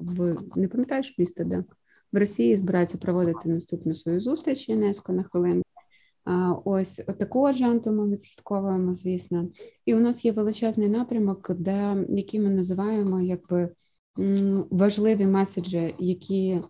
в 0.00 0.36
не 0.56 0.68
пам'ятаєш 0.68 1.18
місто, 1.18 1.44
де 1.44 1.64
в 2.12 2.18
Росії 2.18 2.56
збирається 2.56 2.98
проводити 2.98 3.48
наступну 3.48 3.94
свою 3.94 4.20
зустріч 4.20 4.68
ЮНЕСКО 4.68 5.12
на 5.12 5.22
хвилину. 5.22 5.62
Ось 6.64 6.96
таку 7.18 7.44
адженту 7.44 7.92
ми 7.92 8.08
відслідковуємо, 8.08 8.94
звісно, 8.94 9.48
і 9.84 9.94
у 9.94 10.00
нас 10.00 10.24
є 10.24 10.32
величезний 10.32 10.88
напрямок, 10.88 11.50
де 11.54 12.06
який 12.08 12.40
ми 12.40 12.50
називаємо 12.50 13.20
якби 13.20 13.70
важливі 14.70 15.26
меседжі, 15.26 15.94
які 15.98 16.60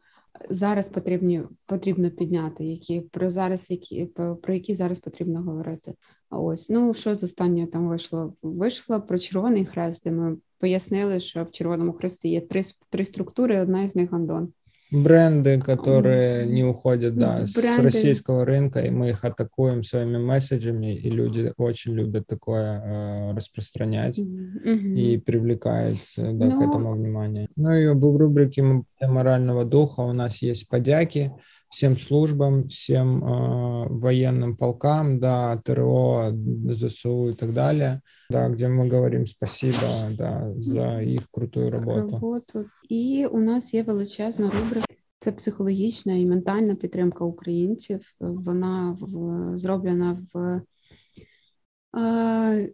зараз 0.51 0.89
потрібні 0.89 1.43
потрібно 1.67 2.11
підняти, 2.11 2.65
які 2.65 3.01
про 3.01 3.31
зараз, 3.31 3.71
які 3.71 4.07
про 4.43 4.55
які 4.55 4.75
зараз 4.75 4.99
потрібно 4.99 5.43
говорити. 5.43 5.95
Ось 6.31 6.69
ну 6.69 6.95
що 6.95 7.15
з 7.15 7.23
останнього 7.23 7.67
там 7.67 7.89
вийшло? 7.89 8.35
Вийшло 8.43 9.01
про 9.01 9.19
червоний 9.19 9.67
хрест, 9.67 10.05
де 10.05 10.11
ми 10.11 10.37
пояснили, 10.59 11.21
що 11.21 11.45
в 11.45 11.51
червоному 11.51 11.93
хресті 11.93 12.29
є 12.29 12.41
три 12.41 12.63
три 12.91 13.05
структури. 13.05 13.61
Одна 13.61 13.89
з 13.89 13.97
них 13.97 14.13
Андон. 14.13 14.53
Бренды, 14.91 15.61
которые 15.61 16.47
не 16.47 16.65
уходят 16.65 17.17
да, 17.17 17.35
бренды. 17.37 17.53
с 17.53 17.79
российского 17.79 18.45
рынка, 18.45 18.81
и 18.81 18.91
мы 18.91 19.11
их 19.11 19.25
атакуем 19.25 19.85
своими 19.85 20.19
месседжами, 20.19 20.95
и 20.95 21.11
люди 21.11 21.53
очень 21.57 21.93
любят 21.93 22.27
такое 22.27 22.81
э, 22.81 23.35
распространять 23.35 24.19
mm-hmm. 24.19 24.95
и 24.95 25.19
привлекаются 25.19 26.23
да, 26.33 26.47
Но... 26.47 26.61
к 26.61 26.69
этому 26.69 26.95
внимание. 26.95 27.49
Ну 27.57 27.73
и 27.73 27.87
в 27.89 28.17
рубрике 28.17 28.85
морального 29.01 29.65
духа 29.65 30.01
у 30.01 30.13
нас 30.13 30.43
есть 30.43 30.69
подяки 30.69 31.33
всем 31.70 31.98
службам, 31.98 32.68
всем 32.68 33.24
э, 33.24 33.88
военным 33.90 34.56
полкам, 34.56 35.20
да, 35.20 35.58
ТРО, 35.58 36.32
ЗСУ 36.74 37.30
и 37.30 37.34
так 37.34 37.54
далее, 37.54 38.02
да, 38.30 38.50
где 38.50 38.68
мы 38.68 38.88
говорим 38.88 39.26
спасибо 39.26 39.88
да, 40.18 40.54
за 40.58 41.02
их 41.02 41.30
крутую 41.32 41.72
работу. 41.72 42.12
роботу. 42.12 42.66
І 42.90 43.28
у 43.32 43.40
нас 43.40 43.74
є 43.74 43.84
величезна 43.84 44.52
рубрика. 44.60 44.86
Це 45.18 45.32
психологічна 45.32 46.14
і 46.14 46.26
ментальна 46.26 46.76
підтримка 46.76 47.26
українців. 47.26 48.00
Вона 48.20 48.98
в, 49.02 49.58
зроблена 49.58 50.26
в 50.34 50.62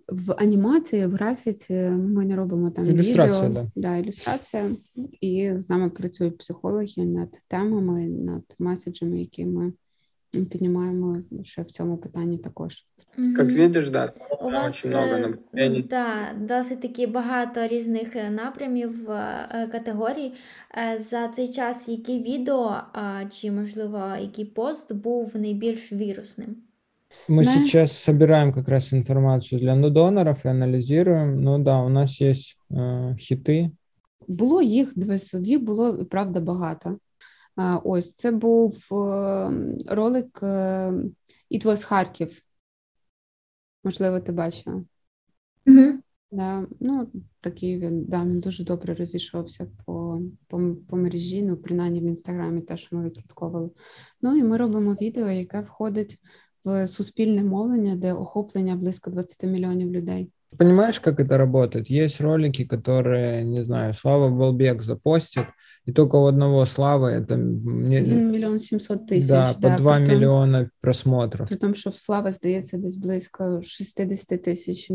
в 0.08 0.34
анімації, 0.38 1.06
в 1.06 1.12
графіці 1.12 1.74
ми 1.90 2.24
не 2.24 2.36
робимо 2.36 2.70
там 2.70 2.86
ілюстрація, 2.86 3.48
відео, 3.48 3.64
да. 3.64 3.70
Да, 3.76 3.96
ілюстрація, 3.96 4.70
і 5.20 5.52
з 5.58 5.68
нами 5.68 5.90
працюють 5.90 6.38
психологи 6.38 7.04
над 7.04 7.28
темами, 7.48 8.06
над 8.06 8.42
меседжами, 8.58 9.20
які 9.20 9.46
ми 9.46 9.72
піднімаємо 10.44 11.16
ще 11.42 11.62
в 11.62 11.70
цьому 11.70 11.96
питанні 11.96 12.38
також. 12.38 12.86
Як 13.18 13.46
видиш, 13.46 13.90
да, 13.90 14.12
у 14.40 14.44
вас 14.44 14.84
много 14.84 15.34
да, 15.90 16.34
досить 16.40 16.80
таки 16.80 17.06
багато 17.06 17.66
різних 17.66 18.16
е, 18.16 18.30
напрямів 18.30 19.10
е, 19.10 19.68
категорій. 19.72 20.32
Е, 20.94 20.98
за 20.98 21.28
цей 21.28 21.48
час 21.48 21.88
який 21.88 22.22
відео 22.22 22.76
чи, 23.30 23.50
можливо, 23.50 24.02
який 24.20 24.44
пост 24.44 24.92
був 24.92 25.36
найбільш 25.36 25.92
вірусним? 25.92 26.56
Мы 27.28 27.44
да. 27.44 27.52
сейчас 27.52 27.92
собираем 27.92 28.52
как 28.52 28.68
раз 28.68 28.92
информацию 28.92 29.60
для 29.60 29.74
доноров 29.90 30.44
и 30.44 30.48
анализируем. 30.48 31.40
Ну 31.42 31.58
да, 31.58 31.82
у 31.82 31.88
нас 31.88 32.20
есть 32.20 32.58
э, 32.70 33.16
хіти. 33.16 33.70
Було 34.28 34.62
їх 34.62 34.92
їх 35.32 35.62
було 35.62 36.04
правда 36.04 36.40
багато. 36.40 36.98
Ось 37.84 38.14
це 38.14 38.30
був 38.30 38.86
ролик 39.86 40.42
It 41.50 41.64
was 41.64 41.82
Харків. 41.82 42.42
Можливо, 43.84 44.20
ти 44.20 44.32
бачила. 44.32 44.84
Угу. 45.66 45.98
Да, 46.30 46.66
ну, 46.80 47.10
такий 47.40 47.78
він 47.78 48.04
да, 48.04 48.22
він 48.22 48.40
дуже 48.40 48.64
добре 48.64 48.94
розійшовся 48.94 49.66
по 49.86 50.22
по, 50.46 50.76
по 50.88 50.96
мережі, 50.96 51.42
ну, 51.42 51.56
принаймні 51.56 52.00
в 52.00 52.04
інстаграмі, 52.04 52.60
те, 52.60 52.76
що 52.76 52.96
ми 52.96 53.04
відслідковували. 53.04 53.70
Ну 54.22 54.36
і 54.36 54.42
ми 54.42 54.56
робимо 54.56 54.94
відео, 54.94 55.30
яке 55.30 55.60
входить 55.60 56.18
в 56.66 56.86
суспільне 56.86 57.44
мовлення, 57.44 57.96
де 57.96 58.12
охоплення 58.12 58.76
близько 58.76 59.10
20 59.10 59.42
мільйонів 59.42 59.92
людей. 59.92 60.30
Понимаешь, 60.58 60.98
как 60.98 61.20
это 61.20 61.38
работает? 61.38 61.90
Есть 61.90 62.20
ролики, 62.20 62.64
которые, 62.64 63.44
не 63.44 63.62
знаю, 63.62 63.94
Слава 63.94 64.28
Балбек 64.28 64.82
запостит, 64.82 65.44
и 65.87 65.91
только 65.91 66.15
у 66.15 66.25
одного 66.25 66.65
Славы 66.65 67.09
это... 67.09 67.37
Мне... 67.37 67.99
1 67.99 68.31
миллион 68.31 68.59
700 68.59 69.07
тысяч. 69.07 69.27
Да, 69.27 69.53
по 69.53 69.69
да, 69.69 69.77
2 69.77 69.97
том, 69.97 70.07
миллиона 70.07 70.69
просмотров. 70.81 71.47
При 71.47 71.57
тому, 71.57 71.73
що 71.73 71.89
в 71.89 71.97
Слава, 71.97 72.31
здається, 72.31 72.77
десь 72.77 72.95
близько 72.95 73.61
60 73.63 74.43
тисяч 74.43 74.91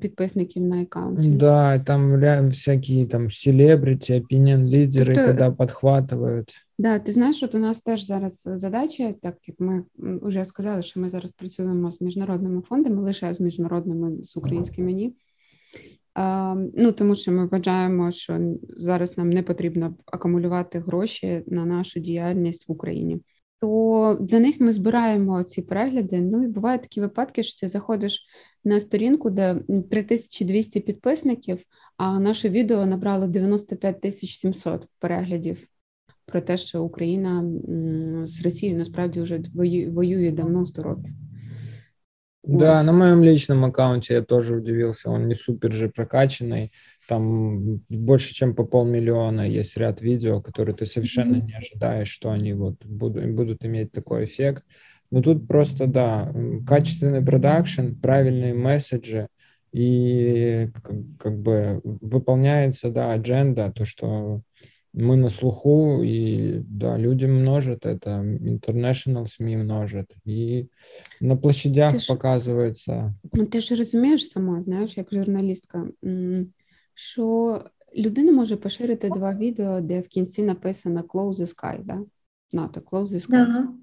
підписників 0.00 0.62
на 0.62 0.82
аккаунті. 0.82 1.28
Да, 1.28 1.78
там 1.78 2.20
всякі 2.48 3.04
там 3.04 3.30
селебрити, 3.30 4.20
opinion 4.20 4.68
лідери, 4.68 5.14
тобто, 5.14 5.44
коли 5.44 5.56
підхватують. 5.58 6.66
Да, 6.78 6.98
ти 6.98 7.12
знаєш, 7.12 7.42
от 7.42 7.54
у 7.54 7.58
нас 7.58 7.80
теж 7.80 8.06
зараз 8.06 8.42
задача, 8.54 9.14
так 9.22 9.36
як 9.46 9.60
ми 9.60 9.84
вже 9.98 10.44
сказали, 10.44 10.82
що 10.82 11.00
ми 11.00 11.10
зараз 11.10 11.30
працюємо 11.30 11.92
з 11.92 12.00
міжнародними 12.00 12.62
фондами, 12.62 13.02
лише 13.02 13.34
з 13.34 13.40
міжнародними 13.40 14.24
з 14.24 14.36
українськими 14.36 14.92
ні. 14.92 15.14
А, 16.15 16.55
ну 16.73 16.91
тому 16.91 17.15
що 17.15 17.31
ми 17.31 17.47
вважаємо, 17.47 18.11
що 18.11 18.39
зараз 18.77 19.17
нам 19.17 19.29
не 19.29 19.43
потрібно 19.43 19.95
акумулювати 20.05 20.79
гроші 20.79 21.43
на 21.47 21.65
нашу 21.65 21.99
діяльність 21.99 22.69
в 22.69 22.71
Україні. 22.71 23.21
То 23.61 24.17
для 24.21 24.39
них 24.39 24.59
ми 24.59 24.71
збираємо 24.71 25.43
ці 25.43 25.61
перегляди. 25.61 26.21
Ну 26.21 26.43
і 26.43 26.47
бувають 26.47 26.81
такі 26.81 27.01
випадки, 27.01 27.43
що 27.43 27.59
ти 27.59 27.67
заходиш 27.67 28.25
на 28.63 28.79
сторінку, 28.79 29.29
де 29.29 29.55
3200 29.91 30.79
підписників, 30.79 31.63
а 31.97 32.19
наше 32.19 32.49
відео 32.49 32.85
набрало 32.85 33.27
95 33.27 34.15
700 34.15 34.87
переглядів 34.99 35.67
про 36.25 36.41
те, 36.41 36.57
що 36.57 36.83
Україна 36.83 37.43
з 38.23 38.41
Росією 38.41 38.77
насправді 38.77 39.21
вже 39.21 39.41
воює 39.89 40.31
давно 40.31 40.65
100 40.65 40.83
років. 40.83 41.24
Да, 42.45 42.83
на 42.83 42.91
моем 42.91 43.23
личном 43.23 43.65
аккаунте 43.65 44.15
я 44.15 44.21
тоже 44.21 44.55
удивился. 44.55 45.09
Он 45.09 45.27
не 45.27 45.33
супер 45.33 45.71
же 45.73 45.89
прокачанный. 45.89 46.71
Там 47.07 47.81
больше, 47.89 48.33
чем 48.33 48.55
по 48.55 48.63
полмиллиона 48.63 49.47
есть 49.47 49.77
ряд 49.77 50.01
видео, 50.01 50.41
которые 50.41 50.75
ты 50.75 50.85
совершенно 50.85 51.35
mm-hmm. 51.35 51.45
не 51.45 51.53
ожидаешь, 51.53 52.09
что 52.09 52.31
они 52.31 52.53
вот 52.53 52.83
будут, 52.85 53.29
будут 53.31 53.65
иметь 53.65 53.91
такой 53.91 54.25
эффект. 54.25 54.63
Но 55.11 55.21
тут 55.21 55.47
просто, 55.47 55.87
да, 55.87 56.31
качественный 56.67 57.23
продакшн, 57.23 57.93
правильные 58.01 58.53
месседжи, 58.53 59.27
и 59.71 60.69
как, 60.73 60.95
как 61.19 61.37
бы 61.37 61.81
выполняется, 61.83 62.89
да, 62.89 63.11
адженда, 63.11 63.73
то, 63.75 63.83
что 63.83 64.41
мы 64.95 65.17
на 65.17 65.29
слуху, 65.29 66.01
и 66.03 66.63
да, 66.67 66.97
люди 66.97 67.25
множат 67.25 67.85
это, 67.85 68.21
international 68.23 69.27
СМІ 69.27 69.57
множать, 69.57 70.15
і 70.25 70.65
на 71.21 71.35
площадях 71.35 71.93
ти 71.93 72.13
показується. 72.13 73.13
Ну, 73.33 73.45
ти 73.45 73.61
ж 73.61 73.75
розумієш 73.75 74.29
сама, 74.29 74.63
знаєш, 74.63 74.97
як 74.97 75.07
журналістка, 75.11 75.87
що 76.93 77.61
людина 77.97 78.31
може 78.31 78.55
поширити 78.55 79.09
два 79.09 79.35
відео, 79.35 79.81
де 79.81 80.01
в 80.01 80.07
кінці 80.07 80.43
написано 80.43 81.01
Close 81.01 81.33
the 81.33 81.55
Sky, 81.55 81.83
да? 81.83 81.99
НАТО, 82.51 82.79
Close 82.79 83.09
the 83.09 83.29
Sky. 83.29 83.35
Ага. 83.35 83.73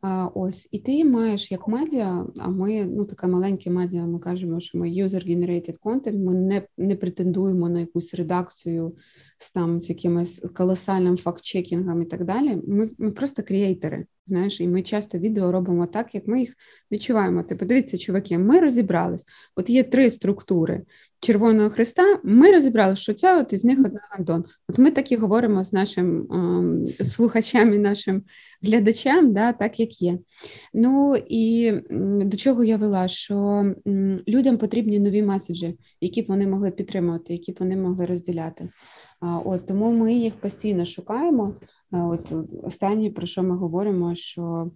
А, 0.00 0.26
Ось, 0.34 0.68
і 0.72 0.78
ти 0.78 1.04
маєш 1.04 1.52
як 1.52 1.68
медіа, 1.68 2.26
а 2.38 2.48
ми, 2.48 2.84
ну 2.84 3.04
таке 3.04 3.26
маленьке 3.26 3.70
медіа, 3.70 4.06
ми 4.06 4.18
кажемо, 4.18 4.60
що 4.60 4.78
ми 4.78 4.88
user-generated 4.88 5.78
content, 5.78 6.18
ми 6.18 6.34
не 6.34 6.62
не 6.78 6.96
претендуємо 6.96 7.68
на 7.68 7.80
якусь 7.80 8.14
редакцію 8.14 8.96
з 9.38 9.50
там 9.50 9.80
з 9.80 9.88
якимось 9.88 10.46
колосальним 10.54 11.16
факт-чекінгом 11.16 12.02
і 12.02 12.04
так 12.04 12.24
далі. 12.24 12.58
Ми 12.66 12.90
ми 12.98 13.10
просто 13.10 13.42
креатори, 13.42 14.06
знаєш, 14.26 14.60
і 14.60 14.68
ми 14.68 14.82
часто 14.82 15.18
відео 15.18 15.52
робимо 15.52 15.86
так, 15.86 16.14
як 16.14 16.26
ми 16.26 16.40
їх 16.40 16.54
відчуваємо. 16.92 17.42
Ти 17.42 17.56
подивіться, 17.56 17.98
чуваки, 17.98 18.38
ми 18.38 18.60
розібрались. 18.60 19.24
От 19.56 19.70
є 19.70 19.82
три 19.82 20.10
структури. 20.10 20.82
Червоного 21.20 21.70
Христа, 21.70 22.20
ми 22.24 22.52
розібрали, 22.52 22.96
що 22.96 23.14
це 23.14 23.40
от 23.40 23.52
із 23.52 23.64
них 23.64 23.78
один 23.78 23.98
Антон. 24.18 24.44
От 24.68 24.78
ми 24.78 24.90
так 24.90 25.12
і 25.12 25.16
говоримо 25.16 25.64
з 25.64 25.72
нашим 25.72 26.20
е, 27.00 27.04
слухачам 27.04 27.74
і 27.74 27.78
нашим 27.78 28.22
глядачам, 28.62 29.32
да, 29.32 29.52
так 29.52 29.80
як 29.80 30.02
є. 30.02 30.18
Ну 30.74 31.16
і 31.28 31.72
до 32.24 32.36
чого 32.36 32.64
я 32.64 32.76
вела, 32.76 33.08
що 33.08 33.64
людям 34.28 34.58
потрібні 34.58 34.98
нові 34.98 35.22
меседжі, 35.22 35.78
які 36.00 36.22
б 36.22 36.26
вони 36.28 36.46
могли 36.46 36.70
підтримувати, 36.70 37.32
які 37.32 37.52
б 37.52 37.56
вони 37.60 37.76
могли 37.76 38.06
розділяти. 38.06 38.68
От 39.20 39.66
Тому 39.66 39.92
ми 39.92 40.14
їх 40.14 40.34
постійно 40.34 40.84
шукаємо. 40.84 41.54
От 41.92 42.32
Останнє, 42.62 43.10
про 43.10 43.26
що 43.26 43.42
ми 43.42 43.56
говоримо, 43.56 44.14
що 44.14 44.70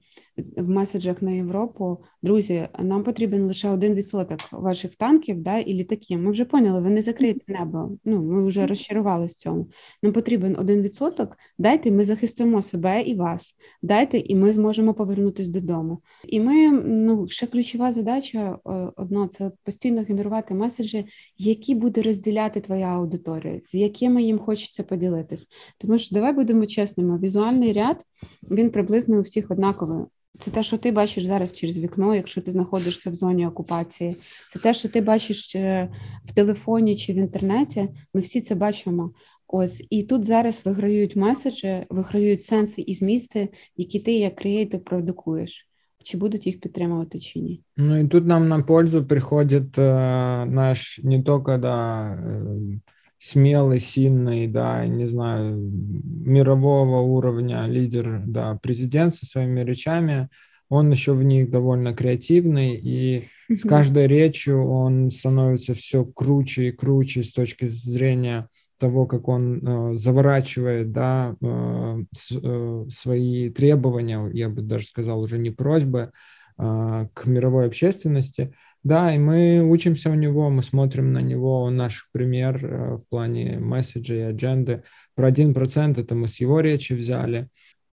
в 0.56 0.68
меседжах 0.68 1.22
на 1.22 1.30
Європу, 1.30 1.98
друзі, 2.22 2.68
нам 2.78 3.04
потрібен 3.04 3.46
лише 3.46 3.70
один 3.70 3.94
відсоток 3.94 4.38
ваших 4.52 4.94
танків 4.96 5.42
да, 5.42 5.58
і 5.58 5.72
літаків. 5.74 6.18
Ми 6.18 6.30
вже 6.30 6.44
поняли, 6.44 6.80
ви 6.80 6.90
не 6.90 7.02
закриєте 7.02 7.52
небо. 7.52 7.90
Ну, 8.04 8.22
Ми 8.22 8.46
вже 8.46 8.66
розчарувалися 8.66 9.32
в 9.32 9.36
цьому. 9.36 9.68
Нам 10.02 10.12
потрібен 10.12 10.56
один 10.58 10.82
відсоток. 10.82 11.36
Дайте, 11.58 11.90
ми 11.90 12.04
захистимо 12.04 12.62
себе 12.62 13.02
і 13.02 13.14
вас. 13.14 13.54
Дайте, 13.82 14.18
і 14.18 14.34
ми 14.34 14.52
зможемо 14.52 14.94
повернутися 14.94 15.50
додому. 15.50 15.98
І 16.28 16.40
ми, 16.40 16.70
ну, 16.84 17.28
ще 17.28 17.46
ключова 17.46 17.92
задача 17.92 18.58
одно 18.96 19.26
це 19.26 19.52
постійно 19.64 20.02
генерувати 20.08 20.54
меседжі, 20.54 21.06
які 21.38 21.74
буде 21.74 22.02
розділяти 22.02 22.60
твоя 22.60 22.86
аудиторія, 22.86 23.60
з 23.66 23.74
якими 23.74 24.22
їм 24.22 24.38
хочеться 24.38 24.82
поділитись. 24.82 25.46
Тому 25.78 25.98
що 25.98 26.14
давай 26.14 26.32
будемо 26.32 26.66
чесними, 27.00 27.18
візуальний 27.18 27.72
ряд 27.72 28.06
він 28.50 28.70
приблизно 28.70 29.18
у 29.18 29.22
всіх 29.22 29.50
однаковий. 29.50 30.04
Це 30.38 30.50
те, 30.50 30.62
що 30.62 30.78
ти 30.78 30.92
бачиш 30.92 31.24
зараз 31.24 31.52
через 31.52 31.78
вікно, 31.78 32.14
якщо 32.14 32.40
ти 32.40 32.50
знаходишся 32.50 33.10
в 33.10 33.14
зоні 33.14 33.46
окупації. 33.46 34.16
Це 34.52 34.58
те, 34.58 34.74
що 34.74 34.88
ти 34.88 35.00
бачиш 35.00 35.54
е, 35.54 35.88
в 36.24 36.34
телефоні 36.34 36.96
чи 36.96 37.12
в 37.12 37.16
інтернеті. 37.16 37.88
Ми 38.14 38.20
всі 38.20 38.40
це 38.40 38.54
бачимо. 38.54 39.10
Ось 39.48 39.84
і 39.90 40.02
тут 40.02 40.24
зараз 40.24 40.62
виграють 40.64 41.16
меседжі, 41.16 41.86
виграють 41.90 42.42
сенси 42.42 42.82
і 42.82 42.94
змісти, 42.94 43.48
які 43.76 44.00
ти 44.00 44.12
як 44.12 44.36
креатив 44.36 44.84
продукуєш. 44.84 45.66
Чи 46.02 46.18
будуть 46.18 46.46
їх 46.46 46.60
підтримувати 46.60 47.20
чи 47.20 47.40
ні? 47.40 47.62
Ну 47.76 48.00
і 48.00 48.08
тут 48.08 48.26
нам 48.26 48.48
на 48.48 48.62
пользу 48.62 49.04
приходить 49.04 49.78
э, 49.78 50.44
наш 50.44 51.00
не 51.04 51.22
тільки 51.22 51.58
да, 51.58 52.04
э, 52.26 52.80
смелый, 53.20 53.80
сильный, 53.80 54.46
да, 54.46 54.86
не 54.86 55.06
знаю, 55.06 55.58
мирового 55.58 57.00
уровня 57.00 57.66
лидер, 57.66 58.22
да, 58.26 58.58
президент 58.62 59.14
со 59.14 59.26
своими 59.26 59.60
речами, 59.60 60.30
он 60.70 60.90
еще 60.90 61.12
в 61.12 61.22
них 61.22 61.50
довольно 61.50 61.94
креативный, 61.94 62.76
и 62.76 63.28
с 63.48 63.62
каждой 63.62 64.06
речью 64.06 64.66
он 64.66 65.10
становится 65.10 65.74
все 65.74 66.04
круче 66.04 66.68
и 66.68 66.72
круче 66.72 67.22
с 67.22 67.32
точки 67.32 67.66
зрения 67.66 68.48
того, 68.78 69.04
как 69.04 69.28
он 69.28 69.58
э, 69.58 69.98
заворачивает 69.98 70.90
да, 70.90 71.36
э, 71.42 72.04
с, 72.16 72.34
э, 72.42 72.84
свои 72.88 73.50
требования, 73.50 74.30
я 74.32 74.48
бы 74.48 74.62
даже 74.62 74.86
сказал, 74.86 75.20
уже 75.20 75.36
не 75.36 75.50
просьбы 75.50 76.12
э, 76.56 77.08
к 77.12 77.26
мировой 77.26 77.66
общественности– 77.66 78.54
да, 78.83 79.13
и 79.15 79.17
мы 79.17 79.61
учимся 79.67 80.11
у 80.11 80.13
него, 80.13 80.49
мы 80.49 80.61
смотрим 80.61 81.11
на 81.11 81.19
него, 81.19 81.61
он 81.61 81.75
наш 81.75 82.09
пример 82.11 82.63
э, 82.63 82.95
в 82.95 83.07
плане 83.09 83.57
месседжа 83.59 84.15
и 84.15 84.19
адженды. 84.19 84.83
Про 85.15 85.27
один 85.27 85.53
процент 85.53 85.97
это 85.97 86.13
мы 86.13 86.27
с 86.27 86.39
его 86.39 86.59
речи 86.59 86.93
взяли. 86.93 87.49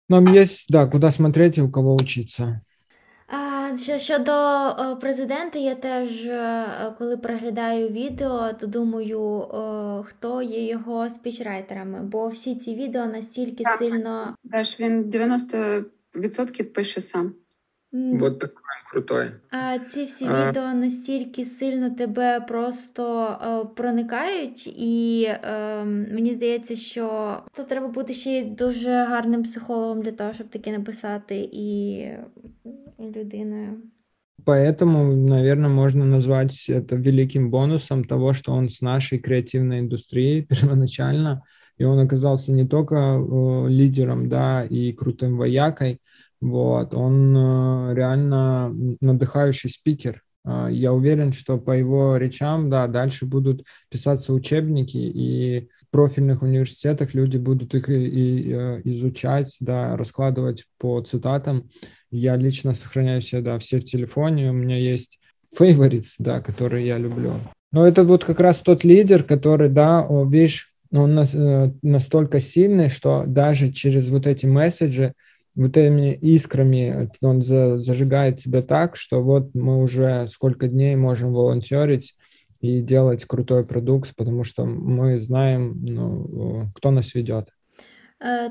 Нам 0.10 0.27
есть, 0.27 0.67
да, 0.69 0.86
куда 0.86 1.12
смотреть 1.12 1.58
і 1.58 1.62
у 1.62 1.71
кого 1.71 1.95
учиться. 1.95 2.62
А, 3.27 3.77
Щодо 3.99 4.31
е, 4.31 4.95
президента, 4.95 5.60
я 5.60 5.75
теж 5.75 6.25
е, 6.25 6.65
коли 6.97 7.17
переглядаю 7.17 7.89
відео, 7.89 8.53
то 8.60 8.67
думаю, 8.67 9.41
е, 9.41 10.03
хто 10.03 10.41
є 10.41 10.67
його 10.67 11.10
спічрайтерами, 11.10 11.99
бо 12.03 12.27
всі 12.27 12.55
ці 12.55 12.75
відео 12.75 13.05
настільки 13.05 13.63
так, 13.63 13.77
сильно. 13.77 14.36
Теж 14.51 14.79
він 14.79 15.03
90% 15.03 16.63
пише 16.63 17.01
сам. 17.01 17.34
Вот 17.91 18.39
такой 18.39 18.59
крутой. 18.91 19.31
А 19.51 19.79
ці 19.79 20.03
всі 20.03 20.25
а... 20.25 20.49
відео 20.49 20.73
настільки 20.73 21.45
сильно 21.45 21.89
тебе 21.89 22.39
просто 22.39 23.27
е, 23.27 23.75
проникають, 23.75 24.67
і 24.67 25.23
е, 25.23 25.84
мені 25.86 26.34
здається, 26.34 26.75
що 26.75 27.38
тут 27.55 27.67
треба 27.67 27.88
бути 27.88 28.13
ще 28.13 28.31
й 28.31 28.43
дуже 28.43 28.89
гарним 28.89 29.43
психологом 29.43 30.01
для 30.01 30.12
того, 30.12 30.34
щоб 30.34 30.47
таке 30.47 30.71
написати, 30.71 31.49
і, 31.51 31.95
і 32.99 33.03
людиною. 33.15 33.77
Поэтому, 34.45 35.15
наверное, 35.15 35.69
можно 35.69 36.05
назвать 36.05 36.69
это 36.69 36.95
великим 36.95 37.49
бонусом 37.49 38.03
того, 38.03 38.34
что 38.34 38.53
он 38.53 38.69
с 38.69 38.81
нашей 38.81 39.17
креативной 39.17 39.79
индустрией 39.79 40.43
первоначально, 40.49 41.41
и 41.79 41.84
он 41.84 41.99
оказался 41.99 42.51
не 42.51 42.67
только 42.67 42.95
э, 42.95 43.69
лидером, 43.69 44.29
да, 44.29 44.63
и 44.63 44.93
крутым 44.93 45.38
воякой, 45.38 45.99
вот, 46.40 46.94
он 46.94 47.37
э, 47.37 47.94
реально 47.94 48.74
надыхающий 49.00 49.68
спикер. 49.68 50.22
Э, 50.44 50.68
я 50.70 50.92
уверен, 50.92 51.33
что 51.33 51.59
по 51.59 51.72
его 51.72 52.16
речам, 52.16 52.70
да, 52.70 52.87
дальше 52.87 53.26
будут 53.26 53.66
писаться 53.90 54.33
учебники, 54.33 54.96
и 54.96 55.68
в 55.83 55.90
профильных 55.90 56.42
университетах 56.42 57.12
люди 57.12 57.37
будут 57.37 57.74
их 57.74 57.90
и, 57.90 58.53
э, 58.53 58.81
изучать, 58.85 59.55
да, 59.61 59.96
раскладывать 59.98 60.64
по 60.79 61.03
цитатам. 61.03 61.68
Я 62.11 62.37
лично 62.37 62.72
сохраняю 62.74 63.20
все, 63.20 63.42
да, 63.42 63.59
все 63.59 63.79
в 63.79 63.85
телефоне, 63.85 64.50
у 64.50 64.55
меня 64.55 64.79
есть 64.79 65.20
favorites, 65.59 66.14
да, 66.18 66.40
которые 66.40 66.87
я 66.87 66.96
люблю. 66.96 67.35
Но 67.70 67.87
это 67.87 68.03
вот 68.03 68.24
как 68.24 68.40
раз 68.40 68.61
тот 68.61 68.83
лидер, 68.83 69.24
который, 69.24 69.68
да, 69.68 70.07
видишь, 70.26 70.68
он 70.90 71.14
настолько 71.83 72.40
сильный, 72.40 72.88
что 72.88 73.24
даже 73.26 73.70
через 73.70 74.09
вот 74.09 74.26
эти 74.26 74.46
месседжи 74.46 75.14
вот 75.55 75.77
этими 75.77 76.13
искрами 76.13 77.10
он 77.21 77.41
зажигает 77.41 78.38
тебя 78.38 78.62
так, 78.62 78.95
что 78.97 79.23
вот 79.23 79.55
мы 79.55 79.81
уже 79.81 80.27
сколько 80.27 80.67
дней 80.67 80.95
можем 80.95 81.34
волонтерить 81.34 82.15
и 82.62 82.81
делать 82.81 83.25
крутой 83.25 83.65
продукт, 83.65 84.15
потому 84.15 84.43
что 84.43 84.65
мы 84.65 85.19
знаем, 85.19 85.86
ну, 85.88 86.69
кто 86.75 86.91
нас 86.91 87.15
ведет. 87.15 87.49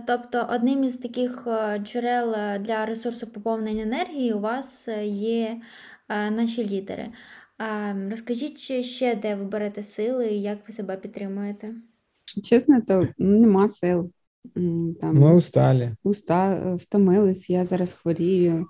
Тобто, 0.07 0.47
одним 0.51 0.85
із 0.85 0.97
таких 0.97 1.49
джерел 1.79 2.35
для 2.61 2.87
ресурсу 2.87 3.27
поповнення 3.27 3.83
енергії 3.83 4.33
у 4.33 4.41
вас 4.41 4.89
є 5.05 5.61
наші 6.09 6.69
лідери. 6.69 7.09
Розкажіть 8.11 8.59
ще, 8.85 9.15
де 9.15 9.35
ви 9.35 9.45
берете 9.45 9.83
сили 9.83 10.29
і 10.29 10.43
як 10.43 10.59
ви 10.69 10.75
себе 10.75 10.97
підтримуєте? 10.97 11.75
Чесно, 12.43 12.81
то 12.89 13.09
нема 13.19 13.69
сил. 13.69 14.11
Там, 14.55 15.17
Мы 15.17 15.35
устали. 15.35 15.97
Уста, 16.03 16.75
втомились, 16.77 17.51
я 17.51 17.65
зараз 17.65 17.93
хворію. 17.93 18.67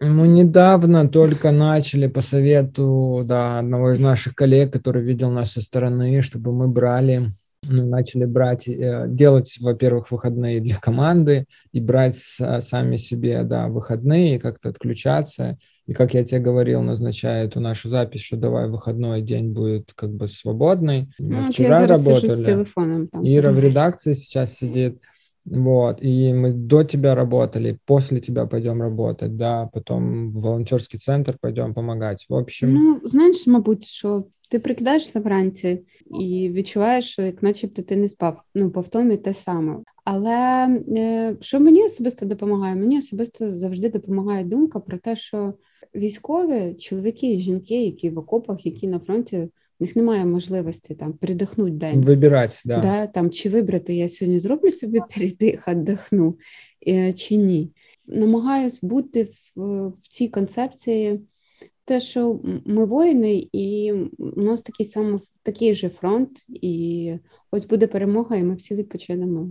Мы 0.00 0.28
недавно 0.28 1.08
только 1.08 1.52
начали 1.52 2.08
по 2.08 2.20
совету 2.20 3.22
да, 3.24 3.60
одного 3.60 3.92
из 3.92 4.00
наших 4.00 4.34
коллег, 4.34 4.72
который 4.72 5.02
видел 5.02 5.30
нас 5.30 5.52
со 5.52 5.60
стороны, 5.60 6.20
чтобы 6.20 6.52
мы 6.52 6.68
брали 6.68 7.18
ну, 7.18 7.28
начали 7.62 8.24
брать, 8.24 8.68
э, 8.68 9.06
делать, 9.08 9.56
во-первых, 9.60 10.10
выходные 10.10 10.60
для 10.60 10.76
команды 10.76 11.46
и 11.72 11.80
брать 11.80 12.16
сами 12.16 12.96
себе, 12.96 13.42
да, 13.42 13.68
выходные, 13.68 14.38
как-то 14.38 14.68
отключаться. 14.68 15.58
И, 15.86 15.92
как 15.92 16.14
я 16.14 16.24
тебе 16.24 16.40
говорил, 16.40 16.82
назначая 16.82 17.44
эту 17.44 17.60
нашу 17.60 17.88
запись, 17.88 18.22
что 18.22 18.36
давай 18.36 18.68
выходной 18.68 19.20
день 19.20 19.52
будет 19.52 19.92
как 19.94 20.10
бы 20.10 20.28
свободный. 20.28 21.10
Мы 21.18 21.42
ну, 21.42 21.46
вчера 21.46 21.86
работали. 21.86 22.42
С 22.42 22.44
телефоном, 22.44 23.08
там. 23.08 23.22
Ира 23.22 23.52
в 23.52 23.58
редакции 23.58 24.14
сейчас 24.14 24.54
сидит. 24.54 24.98
Вот, 25.44 25.98
и 26.00 26.32
мы 26.32 26.52
до 26.52 26.84
тебя 26.84 27.14
работали, 27.14 27.78
после 27.84 28.18
тебя 28.18 28.46
пойдем 28.46 28.80
работать, 28.80 29.36
да, 29.36 29.68
потом 29.74 30.30
в 30.30 30.40
волонтерский 30.40 30.98
центр 30.98 31.36
пойдем 31.38 31.74
помогать. 31.74 32.24
В 32.30 32.34
общем. 32.34 32.72
Ну, 32.74 33.00
знаєш, 33.04 33.46
мабуть, 33.46 33.84
що 33.84 34.24
ти 34.50 34.58
прикидаєшся 34.58 35.20
вранці 35.20 35.86
і 36.09 36.49
відчуваєш, 36.49 37.11
що 37.11 37.21
як 37.21 37.43
начебто 37.43 37.81
ти 37.81 37.95
не 37.95 38.07
спав. 38.07 38.41
Ну, 38.55 38.71
по 38.71 38.81
втомі 38.81 39.17
те 39.17 39.33
саме. 39.33 39.77
Але 40.03 40.67
е, 40.97 41.35
що 41.41 41.59
мені 41.59 41.83
особисто 41.83 42.25
допомагає? 42.25 42.75
Мені 42.75 42.97
особисто 42.97 43.51
завжди 43.51 43.89
допомагає 43.89 44.43
думка 44.43 44.79
про 44.79 44.97
те, 44.97 45.15
що 45.15 45.53
військові 45.95 46.73
чоловіки 46.73 47.33
і 47.33 47.39
жінки, 47.39 47.85
які 47.85 48.09
в 48.09 48.17
окопах, 48.17 48.65
які 48.65 48.87
на 48.87 48.99
фронті 48.99 49.37
в 49.79 49.83
них 49.83 49.95
немає 49.95 50.25
можливості 50.25 50.95
там 50.95 51.13
передихнути 51.13 51.71
день. 51.71 52.01
Вибирати, 52.01 52.57
да. 52.65 52.79
Да, 52.79 53.07
там, 53.07 53.29
чи 53.29 53.49
вибрати, 53.49 53.93
я 53.93 54.09
сьогодні 54.09 54.39
зроблю 54.39 54.71
собі 54.71 55.01
передих, 55.15 55.67
віддихну, 55.67 56.37
е, 56.87 57.13
чи 57.13 57.35
ні. 57.35 57.71
Намагаюсь 58.07 58.79
бути 58.81 59.23
в, 59.55 59.87
в 59.87 60.07
цій 60.09 60.27
концепції, 60.27 61.19
те, 61.85 61.99
що 61.99 62.39
ми 62.65 62.85
воїни, 62.85 63.47
і 63.51 63.93
у 64.17 64.41
нас 64.41 64.61
такий 64.61 64.85
саме 64.85 65.19
такий 65.48 65.74
же 65.74 65.88
фронт, 65.88 66.30
і 66.48 67.14
ось 67.50 67.66
буде 67.66 67.86
перемога, 67.86 68.36
і 68.36 68.42
ми 68.42 68.54
всі 68.54 68.74
відпочинемо. 68.74 69.48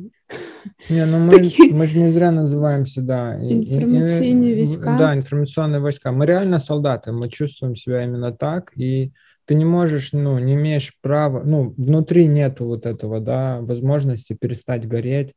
Не, 0.90 1.06
ну 1.06 1.18
мы, 1.18 1.32
Такие... 1.32 1.74
мы 1.74 1.88
же 1.88 2.00
не 2.00 2.12
зря 2.12 2.32
называемся, 2.32 3.02
да. 3.02 3.36
Информационные 3.36 4.56
войска. 4.56 4.98
Да, 4.98 5.14
информационные 5.14 5.80
войска. 5.80 6.12
Мы 6.12 6.26
реально 6.26 6.60
солдаты, 6.60 7.12
мы 7.12 7.30
чувствуем 7.30 7.76
себя 7.76 8.04
именно 8.04 8.32
так, 8.32 8.72
и 8.78 9.12
ты 9.46 9.56
не 9.56 9.66
можешь, 9.66 10.14
ну, 10.14 10.40
не 10.40 10.54
имеешь 10.54 10.94
права, 11.02 11.44
ну, 11.46 11.74
внутри 11.78 12.28
нету 12.28 12.66
вот 12.66 12.86
этого, 12.86 13.20
да, 13.20 13.60
возможности 13.62 14.38
перестать 14.40 14.88
гореть, 14.88 15.34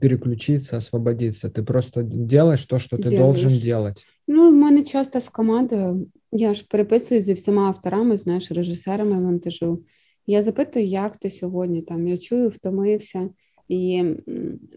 переключиться, 0.00 0.76
освободиться. 0.76 1.50
Ты 1.50 1.62
просто 1.62 2.02
делаешь 2.02 2.64
то, 2.64 2.78
что 2.78 2.96
ты 2.96 3.10
Делаешь. 3.10 3.18
должен 3.18 3.52
делать. 3.52 4.06
Ну, 4.26 4.50
в 4.50 4.54
мене 4.54 4.84
часто 4.84 5.20
з 5.20 5.28
командою, 5.28 6.06
Я 6.31 6.53
ж 6.53 6.65
переписую 6.69 7.21
зі 7.21 7.33
всіма 7.33 7.67
авторами, 7.67 8.17
знаєш, 8.17 8.51
режисерами 8.51 9.19
монтажу. 9.19 9.83
Я 10.27 10.43
запитую, 10.43 10.85
як 10.85 11.17
ти 11.17 11.29
сьогодні 11.29 11.81
там, 11.81 12.07
я 12.07 12.17
чую, 12.17 12.49
втомився. 12.49 13.29
І 13.67 14.03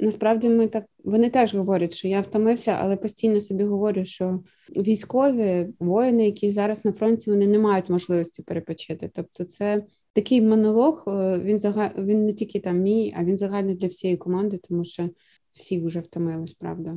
насправді 0.01 0.49
ми 0.49 0.69
так 0.69 0.85
вони 1.05 1.31
теж 1.31 1.55
говорять, 1.55 1.95
що 1.95 2.09
я 2.09 2.21
втомився, 2.21 2.79
але 2.81 2.97
постійно 2.97 3.41
собі 3.41 3.65
говорю, 3.65 4.05
що 4.05 4.43
військові 4.77 5.69
воїни, 5.81 6.27
які 6.27 6.51
зараз 6.51 6.85
на 6.85 6.93
фронті, 6.93 7.31
вони 7.31 7.47
не 7.47 7.59
мають 7.59 7.89
можливості 7.89 8.43
перепочити. 8.43 9.11
Тобто, 9.15 9.45
це 9.45 9.85
такий 10.13 10.41
монолог. 10.41 11.05
Е, 11.07 11.39
він 11.39 11.59
загаль... 11.59 11.91
він 11.99 12.27
не 12.27 12.33
тільки 12.33 12.61
там 12.61 12.79
мій, 12.79 13.15
а 13.17 13.25
він 13.25 13.37
загальний 13.37 13.75
для 13.75 13.89
всієї 13.89 14.17
команди, 14.17 14.61
тому 14.69 14.85
що 14.85 15.11
всі 15.51 15.85
вже 15.85 16.01
втомились, 16.01 16.53
правда. 16.53 16.97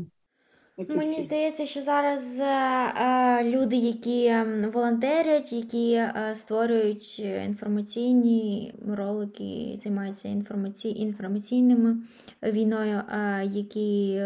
Мені 0.78 1.22
здається, 1.22 1.66
що 1.66 1.82
зараз 1.82 2.40
е, 2.40 3.44
люди, 3.44 3.76
які 3.76 4.28
ем, 4.28 4.72
волонтерять, 4.72 5.54
які 5.54 5.94
е, 5.94 6.32
створюють 6.36 7.20
інформаційні 7.20 8.74
ролики, 8.88 9.80
займаються 9.84 10.28
інформаці... 10.28 10.90
інформаційними 10.90 11.98
війною, 12.44 13.02
е, 13.10 13.46
які, 13.46 14.22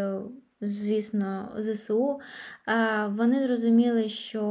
звісно, 0.60 1.52
ЗСУ, 1.58 2.20
е, 2.68 3.06
вони 3.06 3.46
зрозуміли, 3.46 4.08
що 4.08 4.42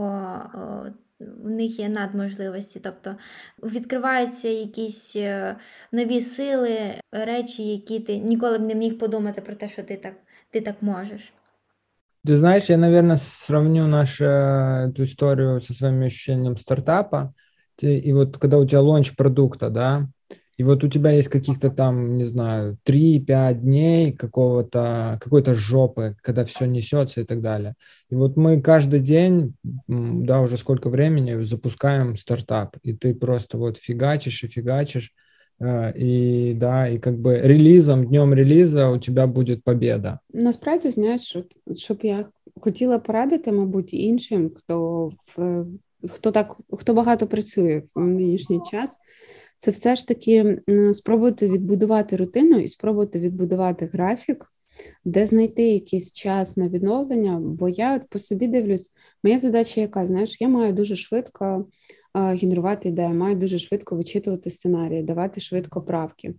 в 1.19 1.49
них 1.49 1.79
є 1.79 1.89
надможливості, 1.89 2.79
тобто 2.83 3.15
відкриваються 3.63 4.47
якісь 4.49 5.15
е, 5.15 5.55
нові 5.91 6.21
сили, 6.21 6.79
речі, 7.11 7.67
які 7.67 7.99
ти 7.99 8.17
ніколи 8.17 8.57
б 8.57 8.61
не 8.61 8.75
міг 8.75 8.97
подумати 8.97 9.41
про 9.41 9.55
те, 9.55 9.67
що 9.67 9.83
ти 9.83 9.97
так, 9.97 10.13
ти 10.49 10.61
так 10.61 10.75
можешь. 10.81 11.33
Ты 12.25 12.37
знаешь, 12.37 12.65
я, 12.65 12.77
наверное, 12.77 13.17
сравню 13.17 13.87
нашу 13.87 14.25
э, 14.25 14.89
эту 14.89 15.03
историю 15.03 15.61
со 15.61 15.73
своим 15.73 16.01
ощущением 16.01 16.57
стартапа. 16.57 17.33
И 17.81 18.11
вот 18.11 18.37
когда 18.37 18.57
у 18.57 18.65
тебя 18.65 18.81
лонч 18.81 19.15
продукта, 19.15 19.69
да, 19.69 20.09
и 20.57 20.63
вот 20.63 20.83
у 20.83 20.89
тебя 20.89 21.11
есть 21.11 21.29
каких-то 21.29 21.69
там, 21.69 22.17
не 22.17 22.25
знаю, 22.25 22.77
3-5 22.83 23.61
дней 23.61 24.11
какого-то, 24.11 25.17
какой-то 25.21 25.55
жопы, 25.55 26.17
когда 26.21 26.43
все 26.43 26.65
несется 26.65 27.21
и 27.21 27.23
так 27.23 27.41
далее. 27.41 27.75
И 28.09 28.15
вот 28.15 28.35
мы 28.35 28.61
каждый 28.61 28.99
день, 28.99 29.55
да, 29.87 30.41
уже 30.41 30.57
сколько 30.57 30.89
времени, 30.89 31.41
запускаем 31.45 32.17
стартап, 32.17 32.75
и 32.83 32.91
ты 32.91 33.15
просто 33.15 33.57
вот 33.57 33.77
фигачишь 33.77 34.43
и 34.43 34.47
фигачишь, 34.47 35.13
і 35.95 36.53
да, 36.57 36.87
і 36.87 36.99
как 36.99 37.19
би 37.19 37.41
релізом, 37.41 38.05
днем 38.05 38.33
реліза 38.33 38.89
у 38.89 38.99
тебе 38.99 39.25
буде 39.25 39.55
победа. 39.55 40.19
Насправді, 40.33 40.89
знаєш, 40.89 41.37
щоб 41.75 41.99
я 42.03 42.25
хотіла 42.61 42.99
порадити, 42.99 43.51
мабуть, 43.51 43.93
іншим, 43.93 44.51
хто 44.55 45.09
хто 46.09 46.31
так 46.31 46.55
хто 46.71 46.93
багато 46.93 47.27
працює 47.27 47.83
в 47.95 48.01
нинішній 48.01 48.61
час 48.71 48.97
це 49.59 49.71
все 49.71 49.95
ж 49.95 50.07
таки 50.07 50.61
спробувати 50.93 51.49
відбудувати 51.49 52.15
рутину 52.15 52.59
і 52.59 52.69
спробувати 52.69 53.19
відбудувати 53.19 53.89
графік, 53.93 54.45
де 55.05 55.25
знайти 55.25 55.63
якийсь 55.63 56.11
час 56.11 56.57
на 56.57 56.67
відновлення. 56.67 57.39
Бо 57.39 57.69
я 57.69 57.95
от 57.95 58.09
по 58.09 58.19
собі 58.19 58.47
дивлюсь, 58.47 58.91
моя 59.23 59.39
задача, 59.39 59.81
яка 59.81 60.07
знаєш, 60.07 60.41
я 60.41 60.47
маю 60.47 60.73
дуже 60.73 60.95
швидко 60.95 61.65
генерувати 62.13 62.89
ідеї, 62.89 63.09
маю 63.09 63.35
дуже 63.35 63.59
швидко 63.59 63.95
вичитувати 63.95 64.49
сценарії, 64.49 65.03
давати 65.03 65.41
швидко 65.41 65.81
правки. 65.81 66.33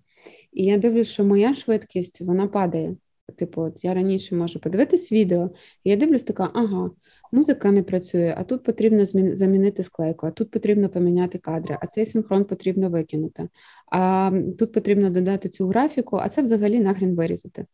І 0.52 0.64
я 0.64 0.78
дивлюсь, 0.78 1.08
що 1.08 1.24
моя 1.24 1.54
швидкість 1.54 2.20
вона 2.20 2.48
падає. 2.48 2.96
типу, 3.36 3.62
от 3.62 3.84
я 3.84 3.94
раніше 3.94 4.34
можу 4.34 4.60
подивитись 4.60 5.12
відео, 5.12 5.50
і 5.84 5.90
я 5.90 5.96
дивлюсь, 5.96 6.22
така, 6.22 6.50
ага, 6.54 6.90
музика 7.32 7.70
не 7.70 7.82
працює, 7.82 8.34
а 8.38 8.44
тут 8.44 8.62
потрібно 8.64 9.04
замінити 9.36 9.82
склейку, 9.82 10.26
а 10.26 10.30
тут 10.30 10.50
потрібно 10.50 10.88
поміняти 10.88 11.38
кадри, 11.38 11.78
а 11.80 11.86
цей 11.86 12.06
синхрон 12.06 12.44
потрібно 12.44 12.90
викинути. 12.90 13.48
А 13.92 14.32
тут 14.58 14.72
потрібно 14.72 15.10
додати 15.10 15.48
цю 15.48 15.66
графіку, 15.66 16.16
а 16.16 16.28
це 16.28 16.42
взагалі 16.42 16.80
нахрен 16.80 17.16
вирізати. 17.16 17.66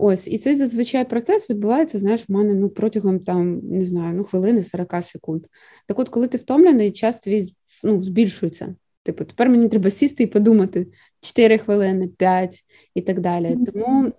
Ось 0.00 0.28
і 0.28 0.38
цей 0.38 0.56
зазвичай 0.56 1.08
процес 1.08 1.50
відбувається, 1.50 1.98
знаєш, 1.98 2.28
в 2.28 2.32
мене 2.32 2.54
ну 2.54 2.68
протягом 2.68 3.20
там 3.20 3.60
не 3.62 3.84
знаю, 3.84 4.14
ну 4.16 4.24
хвилини 4.24 4.62
40 4.62 4.94
секунд. 5.02 5.42
Так, 5.86 5.98
от, 5.98 6.08
коли 6.08 6.28
ти 6.28 6.38
втомлений, 6.38 6.92
час 6.92 7.20
твій 7.20 7.54
ну, 7.82 8.02
збільшується. 8.02 8.74
Типу, 9.02 9.24
тепер 9.24 9.48
мені 9.48 9.68
треба 9.68 9.90
сісти 9.90 10.22
і 10.22 10.26
подумати 10.26 10.86
4 11.20 11.58
хвилини, 11.58 12.08
5 12.08 12.64
і 12.94 13.00
так 13.00 13.20
далі. 13.20 13.56
Тому 13.72 14.12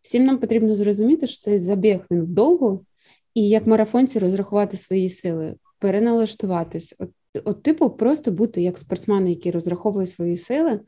всім 0.00 0.24
нам 0.24 0.38
потрібно 0.38 0.74
зрозуміти, 0.74 1.26
що 1.26 1.42
цей 1.42 1.58
забіг 1.58 2.00
він 2.10 2.22
вдовго, 2.22 2.84
і 3.34 3.48
як 3.48 3.66
марафонці 3.66 4.18
розрахувати 4.18 4.76
свої 4.76 5.08
сили, 5.08 5.54
переналаштуватись. 5.78 6.94
От, 6.98 7.10
от, 7.44 7.62
типу, 7.62 7.90
просто 7.90 8.30
бути 8.30 8.62
як 8.62 8.78
спортсмен, 8.78 9.28
який 9.28 9.52
розраховує 9.52 10.06
свої 10.06 10.36
сили. 10.36 10.80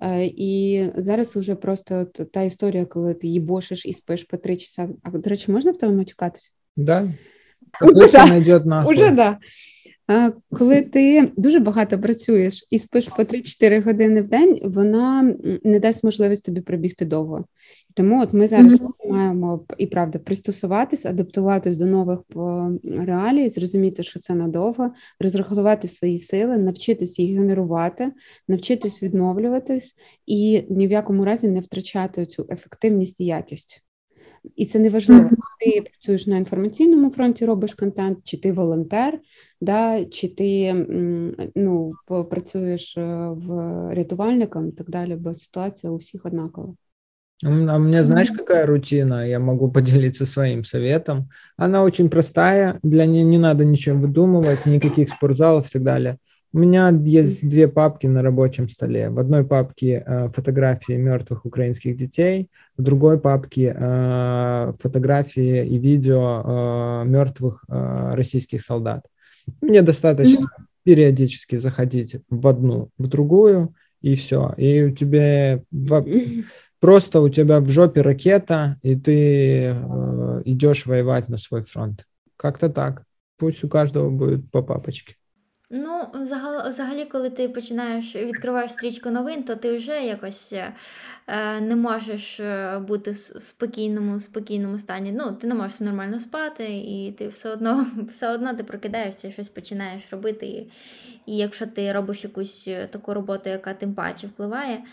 Е, 0.00 0.24
і 0.24 0.82
зараз 0.96 1.36
уже 1.36 1.54
просто 1.54 2.04
та 2.04 2.42
історія, 2.42 2.84
коли 2.84 3.14
ти 3.14 3.26
їбошиш 3.26 3.86
і 3.86 3.92
спиш 3.92 4.24
по 4.24 4.36
три 4.36 4.56
часа. 4.56 4.88
А 5.02 5.10
до 5.10 5.30
речі, 5.30 5.50
можна 5.50 5.72
в 5.72 5.78
тебе 5.78 5.92
матюкатись? 5.92 6.52
Да. 6.76 7.12
Уже 7.82 8.12
да. 8.12 8.40
Уже 8.86 9.10
да. 9.10 9.38
Коли 10.50 10.82
ти 10.82 11.32
дуже 11.36 11.60
багато 11.60 11.98
працюєш 11.98 12.66
і 12.70 12.78
спиш 12.78 13.08
по 13.08 13.22
3-4 13.22 13.82
години 13.82 14.22
в 14.22 14.28
день, 14.28 14.60
вона 14.64 15.34
не 15.64 15.80
дасть 15.80 16.04
можливість 16.04 16.44
тобі 16.44 16.60
пробігти 16.60 17.04
довго. 17.04 17.44
Тому 17.94 18.22
от 18.22 18.32
ми 18.32 18.46
зараз 18.46 18.72
mm-hmm. 18.72 19.10
маємо 19.10 19.64
і 19.78 19.86
правда 19.86 20.18
пристосуватись, 20.18 21.06
адаптуватись 21.06 21.76
до 21.76 21.86
нових 21.86 22.18
реалій, 22.84 23.48
зрозуміти, 23.48 24.02
що 24.02 24.20
це 24.20 24.34
надовго, 24.34 24.90
розрахувати 25.20 25.88
свої 25.88 26.18
сили, 26.18 26.58
навчитись 26.58 27.18
їх 27.18 27.38
генерувати, 27.38 28.12
навчитись 28.48 29.02
відновлюватись 29.02 29.94
і 30.26 30.64
ні 30.70 30.86
в 30.86 30.90
якому 30.90 31.24
разі 31.24 31.48
не 31.48 31.60
втрачати 31.60 32.26
цю 32.26 32.46
ефективність 32.50 33.20
і 33.20 33.24
якість. 33.24 33.85
І 34.56 34.66
це 34.66 34.78
не 34.78 34.90
важливо, 34.90 35.30
ти 35.60 35.80
працюєш 35.80 36.26
на 36.26 36.36
інформаційному 36.36 37.10
фронті, 37.10 37.46
робиш 37.46 37.74
контент, 37.74 38.18
чи 38.24 38.36
ти 38.40 38.52
волонтер, 38.52 39.20
да, 39.60 40.04
чи 40.04 40.28
ти 40.28 40.74
ну, 41.54 41.92
працюєш 42.30 42.96
е, 42.96 43.28
в 43.28 43.50
рятувальником 43.94 44.68
і 44.68 44.72
так 44.72 44.90
далі, 44.90 45.16
бо 45.16 45.34
ситуація 45.34 45.92
у 45.92 45.96
всіх 45.96 46.26
однакова. 46.26 46.74
А 47.44 47.48
у 47.48 47.78
меня, 47.78 48.02
знаешь, 48.02 48.30
какая 48.30 48.64
рутина? 48.64 49.26
Я 49.26 49.38
могу 49.40 49.70
поделиться 49.70 50.24
своим 50.24 50.64
советом. 50.64 51.28
Она 51.58 51.82
очень 51.82 52.08
простая, 52.08 52.78
для 52.82 53.04
нее 53.04 53.24
не 53.24 53.36
надо 53.36 53.64
ничего 53.64 54.00
выдумывать, 54.00 54.64
никаких 54.64 55.10
спортзалов 55.10 55.68
и 55.68 55.72
так 55.72 55.82
далее. 55.82 56.18
У 56.56 56.58
меня 56.58 56.88
есть 56.88 57.46
две 57.46 57.68
папки 57.68 58.06
на 58.06 58.22
рабочем 58.22 58.66
столе. 58.66 59.10
В 59.10 59.18
одной 59.18 59.44
папке 59.44 60.02
э, 60.06 60.28
фотографии 60.30 60.94
мертвых 60.94 61.44
украинских 61.44 61.98
детей, 61.98 62.48
в 62.78 62.82
другой 62.82 63.20
папке 63.20 63.76
э, 63.78 64.72
фотографии 64.80 65.66
и 65.66 65.76
видео 65.76 66.42
э, 66.42 67.04
мертвых 67.04 67.62
э, 67.68 68.12
российских 68.14 68.62
солдат. 68.62 69.04
Мне 69.60 69.82
достаточно 69.82 70.48
периодически 70.82 71.56
заходить 71.56 72.22
в 72.30 72.46
одну, 72.46 72.88
в 72.96 73.06
другую, 73.06 73.74
и 74.00 74.14
все. 74.14 74.54
И 74.56 74.82
у 74.84 74.92
тебя 74.92 75.60
просто 76.80 77.20
у 77.20 77.28
тебя 77.28 77.60
в 77.60 77.68
жопе 77.68 78.00
ракета, 78.00 78.76
и 78.80 78.96
ты 78.96 79.74
э, 79.74 80.42
идешь 80.46 80.86
воевать 80.86 81.28
на 81.28 81.36
свой 81.36 81.60
фронт. 81.60 82.06
Как-то 82.38 82.70
так. 82.70 83.04
Пусть 83.36 83.62
у 83.62 83.68
каждого 83.68 84.08
будет 84.08 84.50
по 84.50 84.62
папочке. 84.62 85.16
Ну, 85.70 86.06
взагалі, 86.14 87.04
коли 87.04 87.30
ти 87.30 87.48
починаєш 87.48 88.16
відкриваєш 88.16 88.72
стрічку 88.72 89.10
новин, 89.10 89.42
то 89.42 89.56
ти 89.56 89.76
вже 89.76 90.04
якось 90.04 90.52
е, 90.52 91.60
не 91.60 91.76
можеш 91.76 92.40
е, 92.40 92.78
бути 92.78 93.10
в 93.10 93.16
спокійному 93.16 94.20
спокійному 94.20 94.78
стані. 94.78 95.12
Ну, 95.12 95.32
ти 95.32 95.46
не 95.46 95.54
можеш 95.54 95.80
нормально 95.80 96.20
спати, 96.20 96.64
і 96.68 97.14
ти 97.18 97.28
все 97.28 97.50
одно 97.50 97.86
все 98.08 98.28
одно 98.28 98.54
ти 98.54 98.64
прокидаєшся, 98.64 99.30
щось 99.30 99.48
починаєш 99.48 100.12
робити. 100.12 100.46
І, 100.46 100.70
і 101.26 101.36
якщо 101.36 101.66
ти 101.66 101.92
робиш 101.92 102.24
якусь 102.24 102.64
е, 102.68 102.86
таку 102.86 103.14
роботу, 103.14 103.50
яка 103.50 103.74
тим 103.74 103.94
паче 103.94 104.26
впливає, 104.26 104.84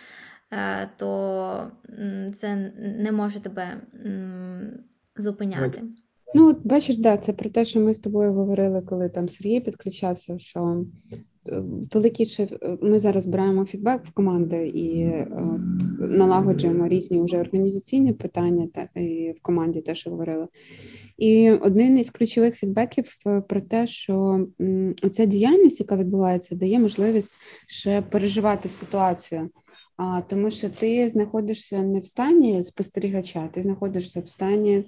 е, 0.51 0.89
то 0.97 1.71
це 2.36 2.71
не 2.77 3.12
може 3.12 3.39
тебе 3.39 3.77
зупиняти. 5.15 5.81
Ну, 6.36 6.50
от 6.50 6.58
бачиш, 6.63 6.98
да, 6.98 7.17
це 7.17 7.34
про 7.34 7.50
те, 7.50 7.65
що 7.65 7.80
ми 7.80 7.93
з 7.93 8.00
тобою 8.00 8.34
говорили, 8.34 8.82
коли 8.82 9.10
там 9.10 9.30
Сергій 9.30 9.60
підключався, 9.60 10.39
що 10.39 10.86
е, 11.48 11.63
великіше 11.93 12.48
ми 12.82 13.00
зараз 13.00 13.26
беремо 13.26 13.65
фідбек 13.65 14.06
в 14.06 14.13
команди 14.13 14.67
і 14.67 15.12
от, 15.32 15.62
налагоджуємо 16.10 16.88
різні 16.88 17.22
вже 17.22 17.39
організаційні 17.39 18.13
питання, 18.13 18.67
та 18.74 19.02
і 19.02 19.32
в 19.32 19.41
команді 19.41 19.82
теж 19.82 20.08
говорили. 20.08 20.48
І 21.17 21.52
один 21.52 22.00
із 22.00 22.10
ключових 22.10 22.56
фідбеків 22.56 23.06
е, 23.28 23.41
про 23.41 23.62
те, 23.62 23.88
що 23.88 24.48
оця 25.04 25.26
діяльність, 25.26 25.80
яка 25.80 25.96
відбувається, 25.96 26.56
дає 26.56 26.80
можливість 26.80 27.38
ще 27.67 28.02
переживати 28.02 28.69
ситуацію. 28.69 29.50
А 29.98 30.22
тому, 30.22 30.52
що 30.52 30.69
ти 30.69 31.10
знаходишся 31.10 31.84
не 31.84 32.00
в 32.00 32.06
стані 32.06 32.63
спостерігача, 32.63 33.50
ти 33.54 33.62
знаходишся 33.62 34.19
в 34.19 34.28
стані 34.28 34.84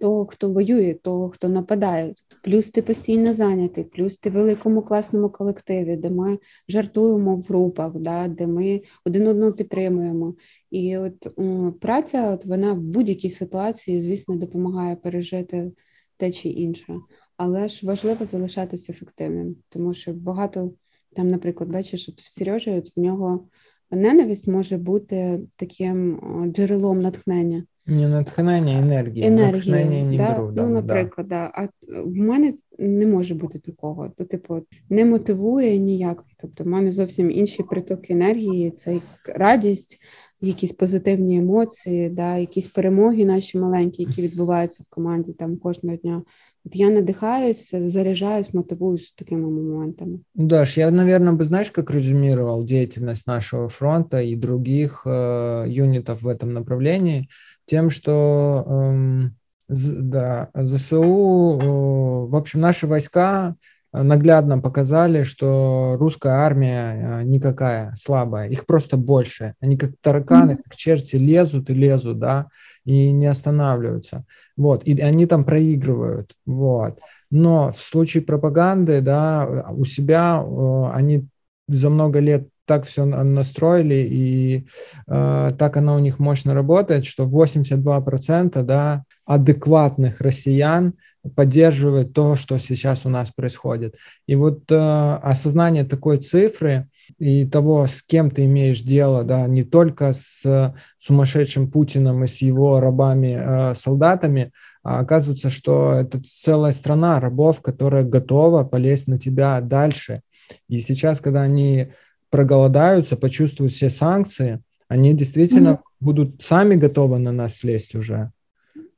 того, 0.00 0.26
хто 0.26 0.50
воює, 0.50 0.94
того, 0.94 1.30
хто 1.30 1.48
нападає. 1.48 2.14
Плюс 2.42 2.70
ти 2.70 2.82
постійно 2.82 3.32
зайнятий, 3.32 3.84
плюс 3.84 4.18
ти 4.18 4.30
в 4.30 4.32
великому 4.32 4.82
класному 4.82 5.30
колективі, 5.30 5.96
де 5.96 6.10
ми 6.10 6.38
жартуємо 6.68 7.36
в 7.36 7.42
групах, 7.42 7.92
да, 7.94 8.28
де 8.28 8.46
ми 8.46 8.82
один 9.04 9.26
одного 9.26 9.52
підтримуємо. 9.52 10.34
І 10.70 10.96
от 10.96 11.26
о, 11.36 11.72
праця, 11.80 12.30
от 12.30 12.44
вона 12.44 12.72
в 12.72 12.80
будь-якій 12.80 13.30
ситуації, 13.30 14.00
звісно, 14.00 14.36
допомагає 14.36 14.96
пережити 14.96 15.72
те 16.16 16.32
чи 16.32 16.48
інше. 16.48 16.94
Але 17.36 17.68
ж 17.68 17.86
важливо 17.86 18.24
залишатися 18.24 18.92
ефективним, 18.92 19.56
тому 19.68 19.94
що 19.94 20.12
багато 20.12 20.72
там, 21.16 21.30
наприклад, 21.30 21.70
бачиш, 21.70 22.08
от 22.08 22.20
в 22.20 22.26
Сережі 22.26 22.70
от 22.70 22.96
в 22.96 23.00
нього 23.00 23.48
ненависть 23.90 24.48
може 24.48 24.78
бути 24.78 25.40
таким 25.56 26.20
джерелом 26.52 27.02
натхнення. 27.02 27.64
Не 27.87 28.07
натхнення 28.07 28.79
енергії, 28.79 29.25
енергії 29.25 29.53
натхнення 29.53 30.11
не 30.11 30.17
да? 30.17 30.31
беру. 30.31 30.51
Ну, 30.55 30.69
наприклад, 30.69 31.27
да. 31.27 31.51
а 31.53 31.67
в 32.05 32.15
мене 32.15 32.53
не 32.79 33.05
може 33.05 33.35
бути 33.35 33.59
такого. 33.59 34.11
То, 34.17 34.23
типу, 34.23 34.61
не 34.89 35.05
мотивує 35.05 35.77
ніяк. 35.77 36.23
Тобто, 36.41 36.63
в 36.63 36.67
мене 36.67 36.91
зовсім 36.91 37.31
інші 37.31 37.63
притоки 37.63 38.13
енергії, 38.13 38.71
це 38.71 38.99
радість, 39.25 39.97
якісь 40.41 40.71
позитивні 40.71 41.37
емоції, 41.37 42.09
да, 42.09 42.37
якісь 42.37 42.67
перемоги 42.67 43.25
наші 43.25 43.57
маленькі, 43.57 44.03
які 44.03 44.21
відбуваються 44.21 44.83
в 44.83 44.95
команді 44.95 45.33
там 45.33 45.57
кожного 45.57 45.97
дня. 45.97 46.21
От 46.65 46.75
я 46.75 46.89
надыхаюсь, 46.89 47.89
заряжаюсь, 47.89 48.53
мотивуюсь 48.53 49.13
такими 49.17 49.49
моментами. 49.49 50.19
Даш, 50.35 50.77
я, 50.77 50.91
наверное, 50.91 51.33
бы, 51.33 51.43
знаешь, 51.43 51.71
как 51.71 51.91
резюмировал 51.91 52.63
деятельность 52.63 53.27
нашего 53.27 53.67
фронта 53.67 54.21
и 54.21 54.35
других 54.35 55.03
э, 55.05 55.65
юнитов 55.67 56.21
в 56.21 56.27
этом 56.27 56.53
направлении – 56.53 57.37
Тем, 57.68 57.90
что 57.90 58.64
эм, 58.66 59.36
да, 59.68 60.48
ЗСУ, 60.54 61.58
э, 61.60 62.30
в 62.30 62.36
общем, 62.36 62.60
наши 62.60 62.86
войска 62.86 63.54
наглядно 63.92 64.58
показали, 64.58 65.22
что 65.22 65.96
русская 65.98 66.32
армия 66.32 67.20
э, 67.20 67.22
никакая 67.24 67.94
слабая, 67.94 68.48
их 68.48 68.66
просто 68.66 68.96
больше. 68.96 69.54
Они 69.60 69.76
как 69.76 69.92
тараканы, 70.00 70.56
как 70.56 70.76
черти 70.76 71.16
лезут 71.16 71.70
и 71.70 71.74
лезут, 71.74 72.18
да, 72.18 72.48
и 72.84 73.12
не 73.12 73.26
останавливаются. 73.26 74.24
Вот, 74.56 74.84
и 74.84 74.98
они 75.00 75.26
там 75.26 75.44
проигрывают, 75.44 76.34
вот. 76.46 76.98
Но 77.30 77.70
в 77.70 77.78
случае 77.78 78.22
пропаганды, 78.22 79.02
да, 79.02 79.66
у 79.70 79.84
себя 79.84 80.42
э, 80.42 80.90
они 80.94 81.28
за 81.66 81.90
много 81.90 82.20
лет 82.20 82.48
так 82.68 82.86
все 82.86 83.04
настроили, 83.04 83.94
и 83.94 84.66
э, 85.08 85.50
так 85.58 85.76
оно 85.76 85.96
у 85.96 85.98
них 85.98 86.18
мощно 86.18 86.54
работает, 86.54 87.04
что 87.04 87.24
82% 87.24 88.62
да, 88.62 89.04
адекватных 89.24 90.20
россиян 90.20 90.94
поддерживает 91.34 92.12
то, 92.12 92.36
что 92.36 92.58
сейчас 92.58 93.04
у 93.04 93.08
нас 93.08 93.30
происходит. 93.30 93.96
И 94.26 94.36
вот 94.36 94.70
э, 94.70 94.74
осознание 94.76 95.84
такой 95.84 96.18
цифры 96.18 96.88
и 97.18 97.46
того, 97.46 97.86
с 97.86 98.02
кем 98.02 98.30
ты 98.30 98.44
имеешь 98.44 98.82
дело, 98.82 99.24
да, 99.24 99.46
не 99.46 99.64
только 99.64 100.12
с 100.12 100.74
сумасшедшим 100.98 101.70
Путиным 101.70 102.24
и 102.24 102.28
с 102.28 102.42
его 102.42 102.80
рабами-солдатами, 102.80 104.40
э, 104.40 104.50
а 104.84 105.00
оказывается, 105.00 105.50
что 105.50 105.92
это 105.92 106.18
целая 106.20 106.72
страна 106.72 107.18
рабов, 107.18 107.60
которая 107.62 108.04
готова 108.04 108.64
полезть 108.64 109.08
на 109.08 109.18
тебя 109.18 109.60
дальше. 109.60 110.20
И 110.68 110.78
сейчас, 110.78 111.20
когда 111.20 111.42
они 111.42 111.92
проголодаются, 112.29 113.15
почувствуют 113.15 113.73
все 113.73 113.89
санкции, 113.89 114.59
они 114.87 115.13
действительно 115.13 115.69
mm-hmm. 115.69 115.97
будут 115.99 116.43
сами 116.43 116.75
готовы 116.75 117.17
на 117.17 117.31
нас 117.31 117.57
слезть 117.57 117.95
уже. 117.95 118.31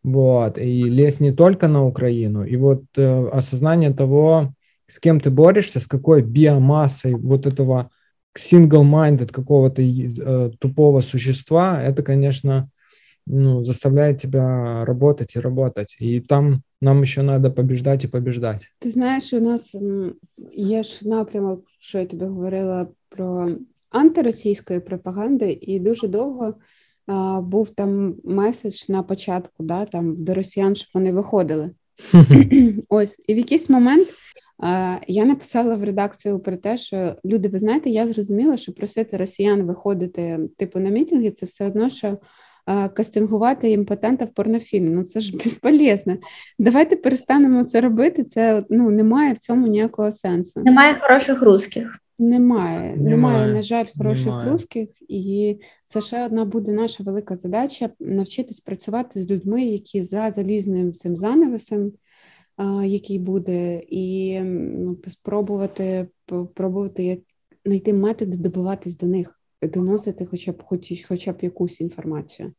Вот, 0.04 0.58
и 0.58 0.84
лезть 0.84 1.20
не 1.20 1.32
только 1.32 1.68
на 1.68 1.86
Украину. 1.86 2.44
И 2.44 2.56
вот 2.58 2.84
э, 2.96 3.28
осознание 3.30 3.92
того, 3.92 4.54
с 4.88 5.00
кем 5.00 5.20
ты 5.20 5.32
борешься, 5.32 5.80
с 5.80 5.88
какой 5.88 6.22
биомассой 6.22 7.16
вот 7.16 7.48
этого 7.48 7.90
single-minded 8.38 9.32
какого-то 9.32 9.82
э, 9.82 10.52
тупого 10.60 11.02
существа, 11.02 11.82
это, 11.82 12.04
конечно, 12.04 12.70
ну, 13.26 13.64
заставляет 13.64 14.22
тебя 14.22 14.86
работать 14.86 15.36
и 15.36 15.40
работать. 15.40 15.96
И 16.00 16.20
там 16.20 16.62
нам 16.82 17.06
ще 17.06 17.22
треба 17.22 17.50
побіждати 17.50 18.08
і 18.08 18.10
побіждати. 18.10 18.66
Ти 18.80 18.92
знаєш, 18.92 19.34
у 19.34 19.40
нас 19.40 19.76
є 20.54 20.84
ж 20.84 21.10
напрямок, 21.10 21.66
що 21.80 22.00
я 22.00 22.06
тобі 22.06 22.26
говорила 22.26 22.88
про 23.11 23.51
антиросійської 23.91 24.81
пропаганди, 24.81 25.59
і 25.61 25.81
дуже 25.81 26.09
довго 26.09 26.55
а, 27.07 27.41
був 27.41 27.71
там 27.71 28.15
меседж 28.25 28.89
на 28.89 29.03
початку, 29.03 29.63
да, 29.63 29.85
там 29.85 30.25
до 30.25 30.35
росіян, 30.35 30.77
щоб 30.77 30.89
вони 30.95 31.13
виходили. 31.13 31.71
Ось, 32.89 33.19
і 33.27 33.35
в 33.35 33.37
якийсь 33.37 33.69
момент 33.69 34.09
а, 34.59 34.97
я 35.09 35.25
написала 35.25 35.77
в 35.77 35.85
редакцію 35.85 36.39
про 36.39 36.57
те, 36.57 36.79
що 36.79 37.17
люди, 37.25 37.49
ви 37.49 37.59
знаєте, 37.59 37.91
я 37.91 38.09
зрозуміла, 38.09 38.57
що 38.57 38.73
просити 38.73 39.17
росіян 39.17 39.63
виходити 39.63 40.39
типу 40.57 40.81
на 40.81 40.91
мітинги, 40.91 41.31
це 41.31 41.47
все 41.47 41.67
одно, 41.67 41.91
що 41.91 42.19
кастингувати 42.95 43.71
імпотента 43.71 44.25
в 44.25 44.35
порнофільмі. 44.35 44.91
Ну 44.91 45.05
це 45.05 45.21
ж 45.21 45.37
безполезно. 45.37 46.17
Давайте 46.59 46.97
перестанемо 46.97 47.65
це 47.65 47.81
робити. 47.81 48.25
Це 48.25 48.65
ну 48.71 48.91
немає 48.91 49.33
в 49.33 49.39
цьому 49.39 49.67
ніякого 49.67 50.13
сенсу. 50.13 50.61
Немає 50.61 50.95
хороших 50.95 51.43
русських. 51.43 51.99
Немає, 52.21 52.81
немає, 52.81 52.97
немає, 52.97 53.53
на 53.53 53.63
жаль, 53.63 53.85
хороших 53.99 54.27
немає. 54.27 54.53
русських, 54.53 55.11
і 55.11 55.61
це 55.87 56.01
ще 56.01 56.27
одна 56.27 56.45
буде 56.45 56.73
наша 56.73 57.03
велика 57.03 57.37
задача 57.37 57.91
навчитись 58.01 58.61
працювати 58.61 59.23
з 59.23 59.31
людьми, 59.31 59.65
які 59.65 60.03
за 60.03 60.31
залізним 60.31 60.95
цим 60.95 61.17
занавесом, 61.17 61.93
а, 62.57 62.85
який 62.85 63.19
буде, 63.19 63.83
і 63.89 64.41
ну, 64.41 64.99
спробувати 65.09 66.09
пробувати 66.55 67.05
як 67.05 67.19
знайти 67.65 67.93
методи 67.93 68.37
добиватись 68.37 68.97
до 68.97 69.07
них 69.07 69.41
доносити 69.63 70.27
хоча 70.27 70.53
б 70.53 70.63
хоч, 70.63 71.05
хоча 71.09 71.33
б 71.33 71.39
якусь 71.43 71.81
інформацію. 71.81 72.53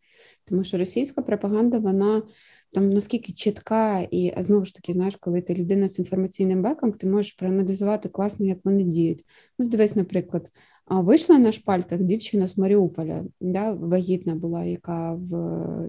Тому 0.45 0.63
що 0.63 0.78
російська 0.78 1.21
пропаганда, 1.21 1.78
вона 1.78 2.24
там 2.73 2.89
наскільки 2.89 3.34
чітка, 3.34 4.07
і 4.12 4.34
знову 4.38 4.65
ж 4.65 4.75
таки, 4.75 4.93
знаєш, 4.93 5.15
коли 5.15 5.41
ти 5.41 5.53
людина 5.53 5.89
з 5.89 5.99
інформаційним 5.99 6.62
беком, 6.62 6.91
ти 6.91 7.07
можеш 7.07 7.34
проаналізувати 7.34 8.10
класно, 8.10 8.45
як 8.45 8.57
вони 8.63 8.84
діють. 8.84 9.25
Ну, 9.60 9.67
дивись, 9.67 9.95
наприклад, 9.95 10.49
вийшла 10.88 11.38
на 11.38 11.51
шпальтах 11.51 11.99
дівчина 11.99 12.47
з 12.47 12.57
Маріуполя, 12.57 13.23
да, 13.41 13.71
вагітна 13.71 14.36
була, 14.36 14.63
яка 14.63 15.13
в 15.13 15.29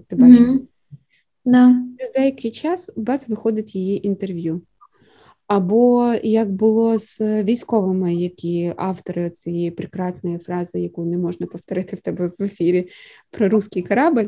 ти 0.07 0.15
бачиш. 0.15 0.39
Mm-hmm. 0.39 0.59
Да. 1.45 1.75
Через 1.97 2.13
деякий 2.13 2.51
час 2.51 2.91
у 2.95 3.03
вас 3.03 3.29
виходить 3.29 3.75
її 3.75 4.07
інтерв'ю. 4.07 4.61
Або 5.47 6.13
як 6.23 6.51
було 6.51 6.97
з 6.97 7.43
військовими, 7.43 8.15
які 8.15 8.73
автори 8.77 9.29
цієї 9.29 9.71
прекрасної 9.71 10.37
фрази, 10.37 10.79
яку 10.79 11.05
не 11.05 11.17
можна 11.17 11.47
повторити 11.47 11.95
в 11.95 12.01
тебе 12.01 12.31
в 12.39 12.43
ефірі 12.43 12.89
про 13.31 13.49
русський 13.49 13.81
корабль. 13.81 14.25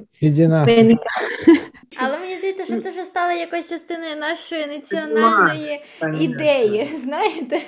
Але 1.98 2.20
мені 2.20 2.36
здається, 2.38 2.66
що 2.66 2.82
це 2.82 2.92
вже 2.92 3.06
стало 3.06 3.32
якоюсь 3.32 3.70
частиною 3.70 4.16
нашої 4.16 4.68
національної 4.68 5.82
ідеї, 6.20 6.90
знаєте? 7.04 7.62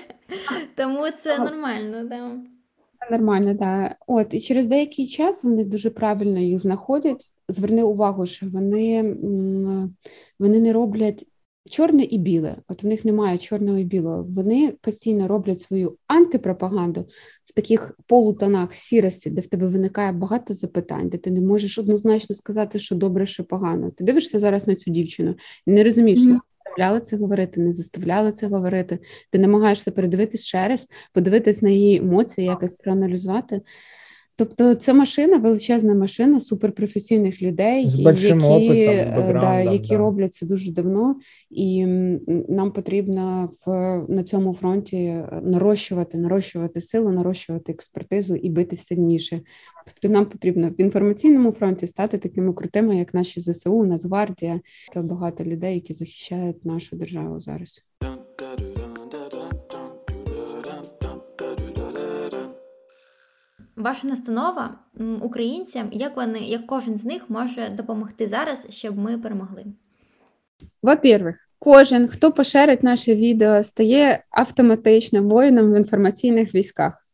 Тому 0.76 1.12
це 1.18 1.40
нормально, 1.40 2.04
да. 2.04 2.32
Нормально, 3.12 3.54
да. 3.54 3.96
От, 4.08 4.34
і 4.34 4.42
через 4.42 4.68
деякий 4.68 5.08
час 5.08 5.44
вони 5.44 5.64
дуже 5.64 5.90
правильно 5.90 6.40
їх 6.40 6.60
знаходять. 6.60 7.32
Зверни 7.50 7.84
увагу, 7.84 8.26
що 8.26 8.46
вони, 8.50 9.16
вони 10.40 10.60
не 10.60 10.74
роблять 10.74 11.26
чорне 11.70 12.04
і 12.04 12.18
біле. 12.18 12.56
От 12.68 12.84
в 12.84 12.88
них 12.88 13.06
немає 13.06 13.38
чорного 13.38 13.78
і 13.78 13.84
білого. 13.84 14.24
Вони 14.24 14.74
постійно 14.82 15.28
роблять 15.28 15.62
свою 15.62 15.98
антипропаганду 16.08 17.08
таких 17.58 17.98
полутонах 18.08 18.74
сірості, 18.74 19.30
де 19.30 19.42
в 19.42 19.48
тебе 19.48 19.68
виникає 19.68 20.12
багато 20.12 20.54
запитань, 20.54 21.10
де 21.10 21.18
ти 21.18 21.32
не 21.32 21.42
можеш 21.42 21.78
однозначно 21.78 22.36
сказати, 22.36 22.80
що 22.80 22.96
добре, 22.96 23.26
що 23.26 23.44
погано. 23.44 23.92
Ти 23.92 24.04
дивишся 24.04 24.40
зараз 24.40 24.68
на 24.68 24.76
цю 24.76 24.92
дівчину 24.92 25.36
і 25.66 25.72
не 25.72 25.84
розумієш. 25.84 26.20
Mm-hmm. 26.20 26.40
Заставляли 26.66 27.00
це 27.00 27.18
говорити, 27.18 27.62
не 27.62 27.74
заставляли 27.74 28.32
це 28.32 28.48
говорити. 28.48 29.00
Ти 29.32 29.40
намагаєшся 29.40 29.92
передивитись 29.92 30.46
ще 30.46 30.68
раз, 30.68 30.88
подивитись 31.14 31.62
на 31.62 31.70
її 31.70 31.98
емоції, 31.98 32.48
якось 32.48 32.74
проаналізувати. 32.74 33.62
Тобто 34.38 34.76
це 34.76 34.94
машина, 34.94 35.38
величезна 35.38 35.96
машина 35.96 36.40
суперпрофесійних 36.40 37.42
людей, 37.42 37.90
З 37.90 38.00
які 38.00 38.34
опитом, 38.34 38.46
е, 38.46 39.34
да, 39.34 39.60
які 39.60 39.90
да. 39.90 39.98
роблять 39.98 40.34
це 40.34 40.46
дуже 40.46 40.72
давно, 40.72 41.16
і 41.50 41.86
нам 42.50 42.72
потрібно 42.72 43.50
в 43.66 43.72
на 44.10 44.24
цьому 44.24 44.54
фронті 44.54 45.24
нарощувати, 45.44 46.18
нарощувати 46.18 46.82
силу, 46.82 47.12
нарощувати 47.12 47.72
експертизу 47.72 48.36
і 48.36 48.50
битись 48.50 48.86
сильніше. 48.86 49.42
Тобто 49.86 50.10
нам 50.10 50.26
потрібно 50.26 50.70
в 50.70 50.82
інформаційному 50.82 51.52
фронті 51.52 51.88
стати 51.88 52.18
такими 52.18 52.54
крутими, 52.54 52.98
як 52.98 53.14
наші 53.14 53.42
ЗСУ, 53.42 53.86
Нацгвардія, 53.86 54.62
та 54.94 55.02
багато 55.02 55.44
людей, 55.44 55.76
які 55.76 55.94
захищають 55.94 56.66
нашу 56.66 56.96
державу 56.96 57.40
зараз. 57.40 57.84
Ваша 63.78 64.08
настанова 64.08 64.80
українцям, 65.22 65.90
як 65.92 66.18
вони, 66.18 66.40
як 66.40 66.68
кожен 66.68 66.98
з 66.98 67.06
них 67.06 67.30
може 67.30 67.70
допомогти 67.70 68.28
зараз, 68.28 68.66
щоб 68.70 68.98
ми 68.98 69.18
перемогли? 69.18 69.66
Во-первых, 70.84 71.36
кожен, 71.60 72.08
хто 72.08 72.32
поширить 72.32 72.84
наше 72.84 73.16
відео, 73.16 73.64
стає 73.64 74.24
автоматично 74.30 75.24
воїном 75.24 75.74
в 75.74 75.78
інформаційних 75.78 76.56
військах 76.56 77.07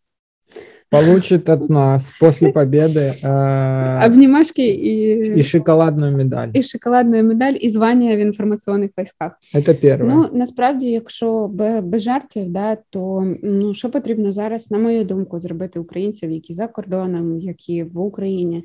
получит 0.93 1.49
от 1.49 1.69
нас 1.69 2.11
после 2.19 2.51
победы 2.51 3.13
э, 3.21 4.05
обнимашки 4.05 4.61
и... 4.61 5.39
и 5.39 5.43
шоколадную 5.43 6.17
медаль. 6.17 6.49
І 6.53 6.63
шоколадну 6.63 7.23
медаль, 7.23 7.53
і 7.61 7.69
звання 7.69 8.15
в 8.15 8.19
інформаційних 8.19 8.91
військах. 8.97 9.39
Це 9.65 9.73
перше. 9.73 10.03
Ну, 10.03 10.29
насправді, 10.33 10.89
якщо 10.91 11.47
без 11.83 12.01
жартів, 12.01 12.49
да, 12.49 12.77
то 12.89 13.27
ну, 13.43 13.73
що 13.73 13.89
потрібно 13.89 14.31
зараз, 14.31 14.71
на 14.71 14.77
мою 14.77 15.03
думку, 15.03 15.39
зробити 15.39 15.79
українців, 15.79 16.31
які 16.31 16.53
за 16.53 16.67
кордоном, 16.67 17.39
які 17.39 17.83
в 17.83 17.99
Україні, 17.99 18.63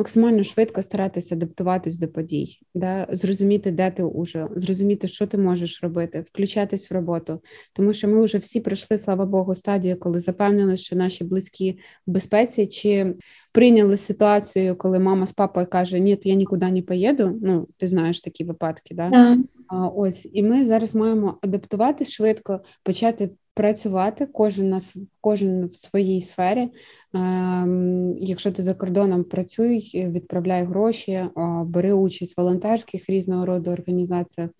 максимально 0.00 0.44
швидко 0.44 0.82
старатися 0.82 1.34
адаптуватись 1.34 1.98
до 1.98 2.08
подій, 2.08 2.60
да, 2.74 3.06
зрозуміти, 3.10 3.70
де 3.70 3.90
ти 3.90 4.02
уже, 4.02 4.48
зрозуміти, 4.56 5.08
що 5.08 5.26
ти 5.26 5.38
можеш 5.38 5.82
робити, 5.82 6.20
включатись 6.20 6.90
в 6.90 6.94
роботу. 6.94 7.40
Тому 7.72 7.92
що 7.92 8.08
ми 8.08 8.24
вже 8.24 8.38
всі 8.38 8.60
пройшли, 8.60 8.98
слава 8.98 9.26
Богу, 9.26 9.54
стадію, 9.54 9.98
коли 9.98 10.20
запевнили, 10.20 10.76
що 10.76 10.96
наші 10.96 11.24
близькі 11.24 11.78
в 12.06 12.10
безпеці, 12.10 12.66
чи 12.66 13.14
прийняли 13.52 13.96
ситуацію, 13.96 14.76
коли 14.76 14.98
мама 14.98 15.26
з 15.26 15.32
папою 15.32 15.66
каже: 15.66 16.00
Ні, 16.00 16.18
я 16.24 16.34
нікуди 16.34 16.70
не 16.70 16.82
поїду. 16.82 17.38
Ну, 17.42 17.68
ти 17.76 17.88
знаєш 17.88 18.20
такі 18.20 18.44
випадки, 18.44 18.94
да? 18.94 19.10
Yeah. 19.10 19.36
А, 19.68 19.88
Ось, 19.88 20.28
і 20.32 20.42
ми 20.42 20.64
зараз 20.64 20.94
маємо 20.94 21.38
адаптуватись 21.42 22.10
швидко, 22.10 22.60
почати 22.82 23.30
працювати, 23.54 24.26
кожен 24.32 24.68
нас 24.68 24.96
кожен 25.20 25.66
в 25.66 25.76
своїй 25.76 26.22
сфері. 26.22 26.68
Ем, 27.14 28.16
якщо 28.18 28.52
ти 28.52 28.62
за 28.62 28.74
кордоном 28.74 29.24
працюй, 29.24 29.92
відправляй 29.94 30.64
гроші, 30.64 31.24
бери 31.64 31.92
участь 31.92 32.36
в 32.36 32.40
волонтерських 32.40 33.10
різного 33.10 33.46
роду 33.46 33.70
організаціях. 33.70 34.50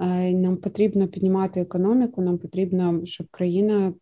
Е, 0.00 0.32
нам 0.32 0.56
потрібно 0.56 1.08
піднімати 1.08 1.60
економіку. 1.60 2.22
Нам 2.22 2.38
потрібно, 2.38 3.00
щоб 3.04 3.26
країна 3.30 3.94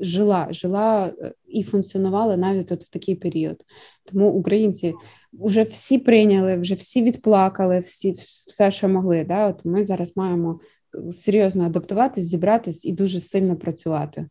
жила, 0.00 0.48
жила 0.50 1.12
е, 1.20 1.32
і 1.48 1.62
функціонувала 1.62 2.36
навіть 2.36 2.72
от 2.72 2.84
в 2.84 2.90
такий 2.90 3.14
період. 3.14 3.64
Тому 4.04 4.30
українці 4.30 4.94
вже 5.32 5.62
всі 5.62 5.98
прийняли, 5.98 6.56
вже 6.56 6.74
всі 6.74 7.02
відплакали, 7.02 7.80
всі 7.80 8.10
все, 8.12 8.70
що 8.70 8.88
могли. 8.88 9.24
Да? 9.24 9.48
От 9.48 9.64
Ми 9.64 9.84
зараз 9.84 10.16
маємо 10.16 10.60
серйозно 11.10 11.64
адаптуватись, 11.64 12.24
зібратись 12.24 12.84
і 12.84 12.92
дуже 12.92 13.20
сильно 13.20 13.56
працювати. 13.56 14.28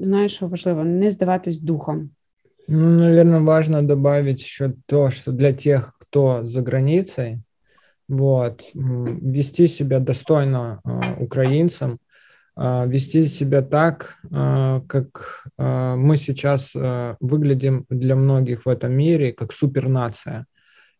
Знаєш, 0.00 0.34
що 0.34 0.48
важливо, 0.48 0.84
не 0.84 1.10
здаватись 1.10 1.60
духом. 1.60 2.10
Ну, 2.68 2.98
наверное, 2.98 3.40
важно 3.40 3.86
добавить 3.86 4.40
еще 4.40 4.74
то, 4.86 5.10
что 5.10 5.32
для 5.32 5.52
тех, 5.52 5.94
кто 5.98 6.44
за 6.46 6.62
границей, 6.62 7.40
вот, 8.08 8.62
вести 8.74 9.66
себя 9.66 9.98
достойно 9.98 10.80
э, 10.84 11.22
украинцам, 11.22 11.98
э, 12.56 12.84
вести 12.86 13.26
себя 13.26 13.62
так, 13.62 14.16
э, 14.30 14.80
как 14.86 15.46
э, 15.58 15.94
мы 15.96 16.16
сейчас 16.16 16.72
э, 16.74 17.16
выглядим 17.20 17.86
для 17.88 18.16
многих 18.16 18.66
в 18.66 18.68
этом 18.68 18.92
мире, 18.92 19.32
как 19.32 19.52
супернация. 19.52 20.46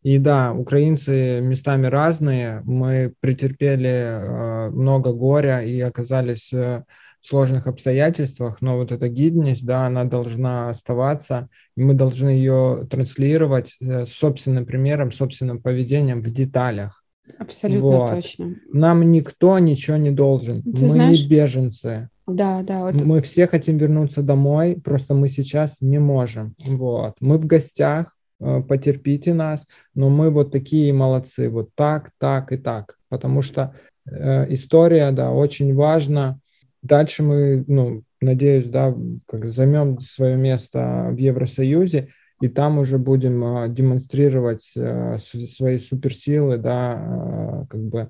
И 0.03 0.19
да, 0.19 0.53
украинцы 0.53 1.41
местами 1.41 1.87
разные. 1.87 2.63
Мы 2.65 3.13
претерпели 3.21 3.89
э, 3.89 4.71
много 4.71 5.13
горя 5.13 5.61
и 5.61 5.81
оказались 5.81 6.53
э, 6.53 6.83
сложных 7.23 7.67
обстоятельствах, 7.69 8.61
но 8.61 8.77
вот 8.77 8.91
эта 8.91 9.09
гидность, 9.09 9.65
да, 9.65 9.87
она 9.87 10.05
должна 10.05 10.71
оставаться, 10.71 11.49
и 11.77 11.83
мы 11.83 11.95
должны 11.95 12.31
ее 12.31 12.87
транслировать 12.91 13.77
э, 13.81 14.07
собственным 14.07 14.67
примером, 14.67 15.13
собственным 15.13 15.63
поведением 15.63 16.21
в 16.21 16.31
деталях. 16.31 17.05
Абсолютно 17.39 17.89
вот. 17.89 18.11
точно. 18.15 18.57
Нам 18.73 19.11
никто 19.13 19.59
ничего 19.61 19.97
не 19.97 20.11
должен. 20.11 20.63
Ты 20.63 20.83
мы 20.83 20.89
знаешь, 20.89 21.21
не 21.21 21.29
беженцы. 21.29 22.09
Да, 22.27 22.63
да. 22.63 22.83
Вот... 22.83 22.95
Мы 22.95 23.23
все 23.23 23.47
хотим 23.47 23.77
вернуться 23.77 24.23
домой, 24.23 24.81
просто 24.83 25.15
мы 25.15 25.29
сейчас 25.29 25.81
не 25.81 26.01
можем. 26.01 26.57
Вот. 26.59 27.15
Мы 27.21 27.39
в 27.39 27.47
гостях, 27.47 28.17
э, 28.41 28.63
потерпите 28.63 29.33
нас, 29.33 29.65
но 29.95 30.11
мы 30.11 30.31
вот 30.31 30.51
такие 30.51 30.93
молодцы, 30.93 31.49
вот 31.49 31.71
так, 31.77 32.11
так 32.19 32.51
и 32.51 32.57
так. 32.57 32.99
Потому 33.09 33.43
что 33.43 33.75
э, 34.07 34.53
история, 34.53 35.13
да, 35.13 35.31
очень 35.31 35.73
важна 35.73 36.41
Дальше 36.83 37.23
мы, 37.23 37.65
ну, 37.69 38.03
надеюсь, 38.21 38.67
да, 38.67 38.95
как 39.27 39.51
займем 39.53 40.01
свое 40.01 40.37
место 40.37 41.11
в 41.13 41.17
Евросоюзе, 41.17 42.09
и 42.43 42.49
там 42.49 42.79
уже 42.79 42.99
будем 42.99 43.45
а, 43.45 43.69
демонстрировать 43.69 44.75
а, 44.77 45.17
свои 45.19 45.79
суперсилы, 45.79 46.59
да, 46.59 46.95
а, 46.95 47.67
как 47.71 47.81
бы 47.81 48.09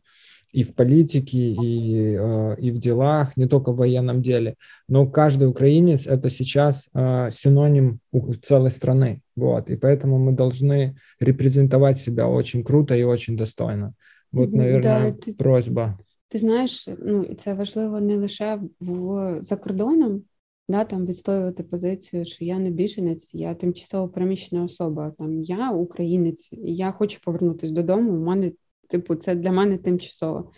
и 0.52 0.64
в 0.64 0.74
политике, 0.74 1.38
и, 1.38 2.12
и 2.12 2.70
в 2.70 2.78
делах, 2.78 3.38
не 3.38 3.46
только 3.46 3.72
в 3.72 3.76
военном 3.76 4.20
деле. 4.20 4.56
Но 4.86 5.06
каждый 5.06 5.48
украинец– 5.48 6.06
это 6.08 6.28
сейчас 6.28 6.90
синоним 6.92 8.00
целой 8.42 8.70
страны. 8.70 9.22
Вот. 9.34 9.70
И 9.70 9.76
поэтому 9.76 10.18
мы 10.18 10.32
должны 10.32 10.94
репрезентовать 11.20 11.96
себя 11.96 12.28
очень 12.28 12.64
круто 12.64 12.94
и 12.94 13.02
очень 13.02 13.34
достойно. 13.34 13.94
Вот, 14.30 14.52
наверное, 14.52 15.12
да, 15.12 15.32
просьба. 15.38 15.96
Ти 16.32 16.38
знаєш, 16.38 16.88
ну 16.98 17.22
і 17.22 17.34
це 17.34 17.54
важливо 17.54 18.00
не 18.00 18.16
лише 18.16 18.60
в 18.80 19.42
за 19.42 19.56
кордоном, 19.56 20.22
да, 20.68 20.84
там 20.84 21.06
відстоювати 21.06 21.62
позицію, 21.62 22.24
що 22.24 22.44
я 22.44 22.58
не 22.58 22.70
біженець, 22.70 23.30
я 23.34 23.54
тимчасово 23.54 24.08
переміщена 24.08 24.64
особа. 24.64 25.10
Там 25.10 25.42
я 25.42 25.70
українець, 25.70 26.52
і 26.52 26.74
я 26.74 26.92
хочу 26.92 27.20
повернутися 27.24 27.72
додому. 27.72 28.12
У 28.12 28.24
мене, 28.24 28.52
типу, 28.88 29.14
це 29.14 29.34
для 29.34 29.52
мене 29.52 29.78
тимчасово. 29.78 30.50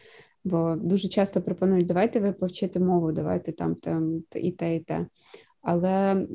Бо 0.44 0.76
дуже 0.76 1.08
часто 1.08 1.42
пропонують, 1.42 1.86
давайте 1.86 2.20
ви 2.20 2.32
повчити 2.32 2.80
мову, 2.80 3.12
давайте 3.12 3.52
там 3.52 3.74
там 3.74 4.22
і 4.34 4.52
те, 4.52 4.76
і 4.76 4.80
те. 4.80 5.06
Але 5.62 6.26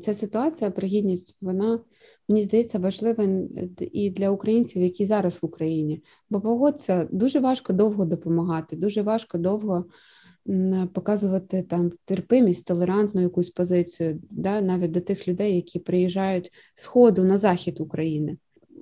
ця 0.00 0.14
ситуація, 0.14 0.70
пригідність, 0.70 1.36
вона 1.40 1.80
мені 2.28 2.42
здається 2.42 2.78
важлива 2.78 3.48
і 3.78 4.10
для 4.10 4.30
українців, 4.30 4.82
які 4.82 5.06
зараз 5.06 5.38
в 5.42 5.46
Україні. 5.46 6.02
Бо 6.30 6.40
погодься, 6.40 7.08
дуже 7.12 7.40
важко 7.40 7.72
довго 7.72 8.04
допомагати, 8.04 8.76
дуже 8.76 9.02
важко 9.02 9.38
довго 9.38 9.84
показувати 10.92 11.62
там 11.62 11.92
терпимість, 12.04 12.66
толерантну 12.66 13.20
якусь 13.20 13.50
позицію, 13.50 14.20
да, 14.30 14.60
навіть 14.60 14.90
до 14.90 15.00
тих 15.00 15.28
людей, 15.28 15.56
які 15.56 15.78
приїжджають 15.78 16.52
з 16.74 16.84
ходу 16.84 17.24
на 17.24 17.38
захід 17.38 17.80
України. 17.80 18.36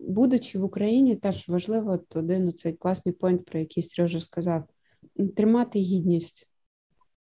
Будучи 0.08 0.58
в 0.58 0.64
Україні, 0.64 1.16
теж 1.16 1.48
важливо 1.48 2.00
один 2.14 2.52
цей 2.52 2.72
класний 2.72 3.14
пойнт, 3.14 3.44
про 3.44 3.58
який 3.58 3.82
Сережа 3.82 4.20
сказав: 4.20 4.64
тримати 5.36 5.78
гідність. 5.78 6.50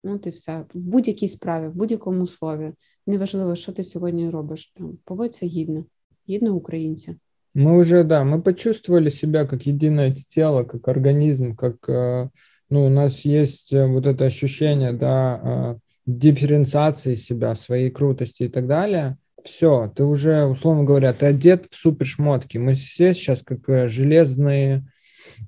Ну, 0.04 0.20
і 0.24 0.30
все. 0.30 0.66
В 0.74 0.86
будь-якій 0.86 1.28
справі, 1.28 1.68
в 1.68 1.74
будь-якому 1.74 2.26
слові. 2.26 2.72
Неважливо, 3.06 3.54
що 3.54 3.72
ти 3.72 3.84
сьогодні 3.84 4.30
робиш. 4.30 4.72
Там 4.76 4.98
поводься 5.04 5.46
гідно, 5.46 5.84
гідно 6.28 6.54
українця. 6.54 7.14
Мы 7.54 7.78
уже, 7.78 8.02
да, 8.02 8.24
мы 8.24 8.42
почувствовали 8.42 9.10
себя 9.10 9.44
как 9.44 9.66
единое 9.66 10.10
тело, 10.12 10.64
как 10.64 10.88
организм, 10.88 11.54
как, 11.54 11.88
э, 11.88 12.28
ну, 12.68 12.86
у 12.86 12.88
нас 12.88 13.20
есть 13.20 13.72
э, 13.72 13.86
вот 13.86 14.06
это 14.06 14.24
ощущение, 14.24 14.92
да, 14.92 15.40
э, 15.44 15.76
дифференциации 16.04 17.14
себя, 17.14 17.54
своей 17.54 17.90
крутости 17.90 18.44
и 18.44 18.48
так 18.48 18.66
далее. 18.66 19.16
Все, 19.44 19.92
ты 19.94 20.02
уже, 20.02 20.46
условно 20.46 20.82
говоря, 20.82 21.12
ты 21.12 21.26
одет 21.26 21.66
в 21.70 21.76
супершмотки. 21.76 22.58
Мы 22.58 22.74
все 22.74 23.14
сейчас 23.14 23.44
как 23.44 23.88
железные 23.88 24.82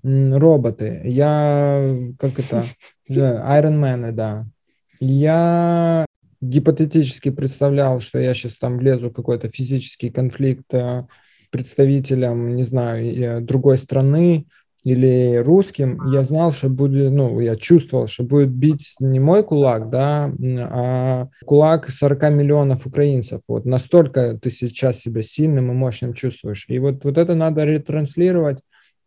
роботы. 0.04 1.02
Я, 1.04 1.92
как 2.20 2.38
это, 2.38 2.64
Iron 3.08 4.12
да. 4.12 4.46
Я 5.00 6.05
гипотетически 6.48 7.30
представлял, 7.30 8.00
что 8.00 8.18
я 8.18 8.34
сейчас 8.34 8.56
там 8.56 8.78
влезу 8.78 9.10
в 9.10 9.14
какой-то 9.14 9.48
физический 9.48 10.10
конфликт 10.10 10.72
э, 10.72 11.04
представителям, 11.50 12.56
не 12.56 12.64
знаю, 12.64 13.42
другой 13.42 13.78
страны 13.78 14.46
или 14.86 15.42
русским, 15.44 16.00
я 16.12 16.22
знал, 16.22 16.52
что 16.52 16.68
будет, 16.68 17.10
ну, 17.10 17.40
я 17.40 17.56
чувствовал, 17.56 18.06
что 18.06 18.22
будет 18.22 18.50
бить 18.50 18.94
не 19.00 19.18
мой 19.18 19.42
кулак, 19.42 19.90
да, 19.90 20.32
а 20.60 21.28
кулак 21.44 21.90
40 21.90 22.30
миллионов 22.30 22.86
украинцев. 22.86 23.40
Вот 23.48 23.64
настолько 23.64 24.38
ты 24.38 24.48
сейчас 24.48 25.00
себя 25.00 25.22
сильным 25.22 25.72
и 25.72 25.74
мощным 25.74 26.12
чувствуешь. 26.12 26.66
И 26.68 26.78
вот, 26.78 27.02
вот 27.02 27.18
это 27.18 27.34
надо 27.34 27.64
ретранслировать 27.64 28.60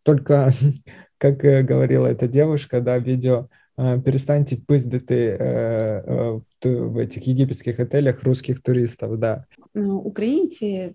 только, 0.03 0.51
как 1.17 1.45
э, 1.45 1.63
говорила 1.63 2.07
эта 2.07 2.27
девушка, 2.27 2.81
да, 2.81 2.97
видео, 2.97 3.45
э, 3.45 3.47
перестаньте 3.79 4.57
пиздити 4.57 5.37
э, 5.39 6.41
в 6.63 6.97
этих 6.97 7.27
єгипетських 7.27 7.79
готелях 7.79 8.23
русських 8.23 8.59
туристів. 8.59 9.17
Да. 9.17 9.45
Ну, 9.73 9.97
українці 9.97 10.91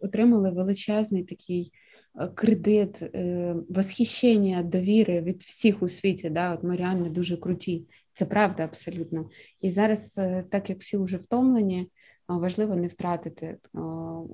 отримали 0.00 0.50
величезний 0.50 1.24
такий 1.24 1.72
кредит, 2.34 3.02
восхищення, 3.68 4.62
довіри 4.62 5.20
від 5.20 5.42
всіх 5.42 5.82
у 5.82 5.88
світі. 5.88 6.30
Да? 6.30 6.54
От 6.54 6.62
Ми 6.62 6.76
реально 6.76 7.08
дуже 7.08 7.36
круті. 7.36 7.86
Це 8.14 8.24
правда 8.26 8.64
абсолютно. 8.64 9.30
І 9.60 9.70
зараз, 9.70 10.20
так 10.50 10.70
як 10.70 10.80
всі 10.80 10.96
вже 10.96 11.16
втомлені, 11.16 11.88
важливо 12.28 12.74
не 12.74 12.86
втратити 12.86 13.56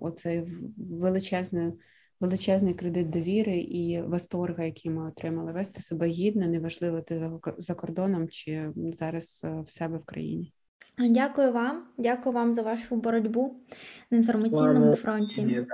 оцей 0.01 0.43
величезний 0.77 1.73
величезний 2.21 2.75
кредит 2.75 3.11
довіри 3.11 3.59
і 3.59 4.03
восторга, 4.03 4.65
який 4.65 4.91
ми 4.91 5.09
отримали, 5.09 5.53
вести 5.53 5.81
себе 5.81 6.07
гідно, 6.07 6.47
неважливо 6.47 7.01
ти 7.01 7.31
за 7.59 7.75
кордоном 7.75 8.29
чи 8.29 8.71
зараз 8.77 9.41
е, 9.45 9.61
в 9.67 9.71
себе 9.71 9.99
в 9.99 10.05
країні. 10.05 10.53
Дякую 10.99 11.53
вам, 11.53 11.85
дякую 11.99 12.35
вам 12.35 12.55
за 12.55 12.63
вашу 12.63 12.97
боротьбу 12.97 13.57
на 14.11 14.19
інформаційному 14.19 14.95
фронті. 14.95 15.67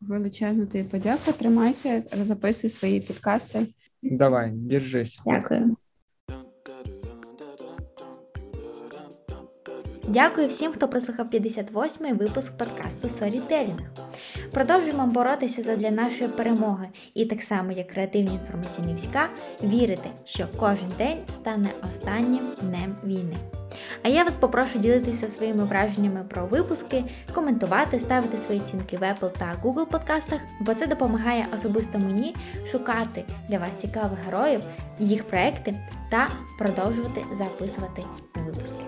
Величезно 0.00 0.66
тобі 0.66 0.84
подяка. 0.84 1.32
Тримайся, 1.32 2.02
записуй 2.24 2.70
свої 2.70 3.00
підкасти. 3.00 3.66
Давай, 4.02 4.50
держись. 4.50 5.20
Дякую. 5.26 5.76
Дякую 10.08 10.48
всім, 10.48 10.72
хто 10.72 10.88
прослухав 10.88 11.26
58-й 11.26 12.12
випуск 12.12 12.58
подкасту 12.58 13.08
Storytelling. 13.08 14.09
Продовжуємо 14.52 15.06
боротися 15.06 15.62
задля 15.62 15.90
нашої 15.90 16.30
перемоги 16.30 16.88
і 17.14 17.24
так 17.24 17.42
само, 17.42 17.72
як 17.72 17.88
креативні 17.88 18.34
інформаційні 18.34 18.94
війська, 18.94 19.28
вірити, 19.62 20.08
що 20.24 20.46
кожен 20.56 20.88
день 20.98 21.18
стане 21.28 21.68
останнім 21.88 22.42
днем 22.62 22.96
війни. 23.04 23.36
А 24.02 24.08
я 24.08 24.24
вас 24.24 24.36
попрошу 24.36 24.78
ділитися 24.78 25.28
своїми 25.28 25.64
враженнями 25.64 26.24
про 26.30 26.46
випуски, 26.46 27.04
коментувати, 27.34 28.00
ставити 28.00 28.38
свої 28.38 28.60
цінки 28.60 28.96
в 28.96 29.02
Apple 29.02 29.30
та 29.38 29.56
Google 29.62 29.86
подкастах, 29.86 30.40
бо 30.60 30.74
це 30.74 30.86
допомагає 30.86 31.46
особисто 31.54 31.98
мені 31.98 32.36
шукати 32.66 33.24
для 33.48 33.58
вас 33.58 33.80
цікавих 33.80 34.18
героїв, 34.26 34.60
їх 34.98 35.24
проекти 35.24 35.74
та 36.10 36.28
продовжувати 36.58 37.20
записувати 37.32 38.02
випуски. 38.34 38.84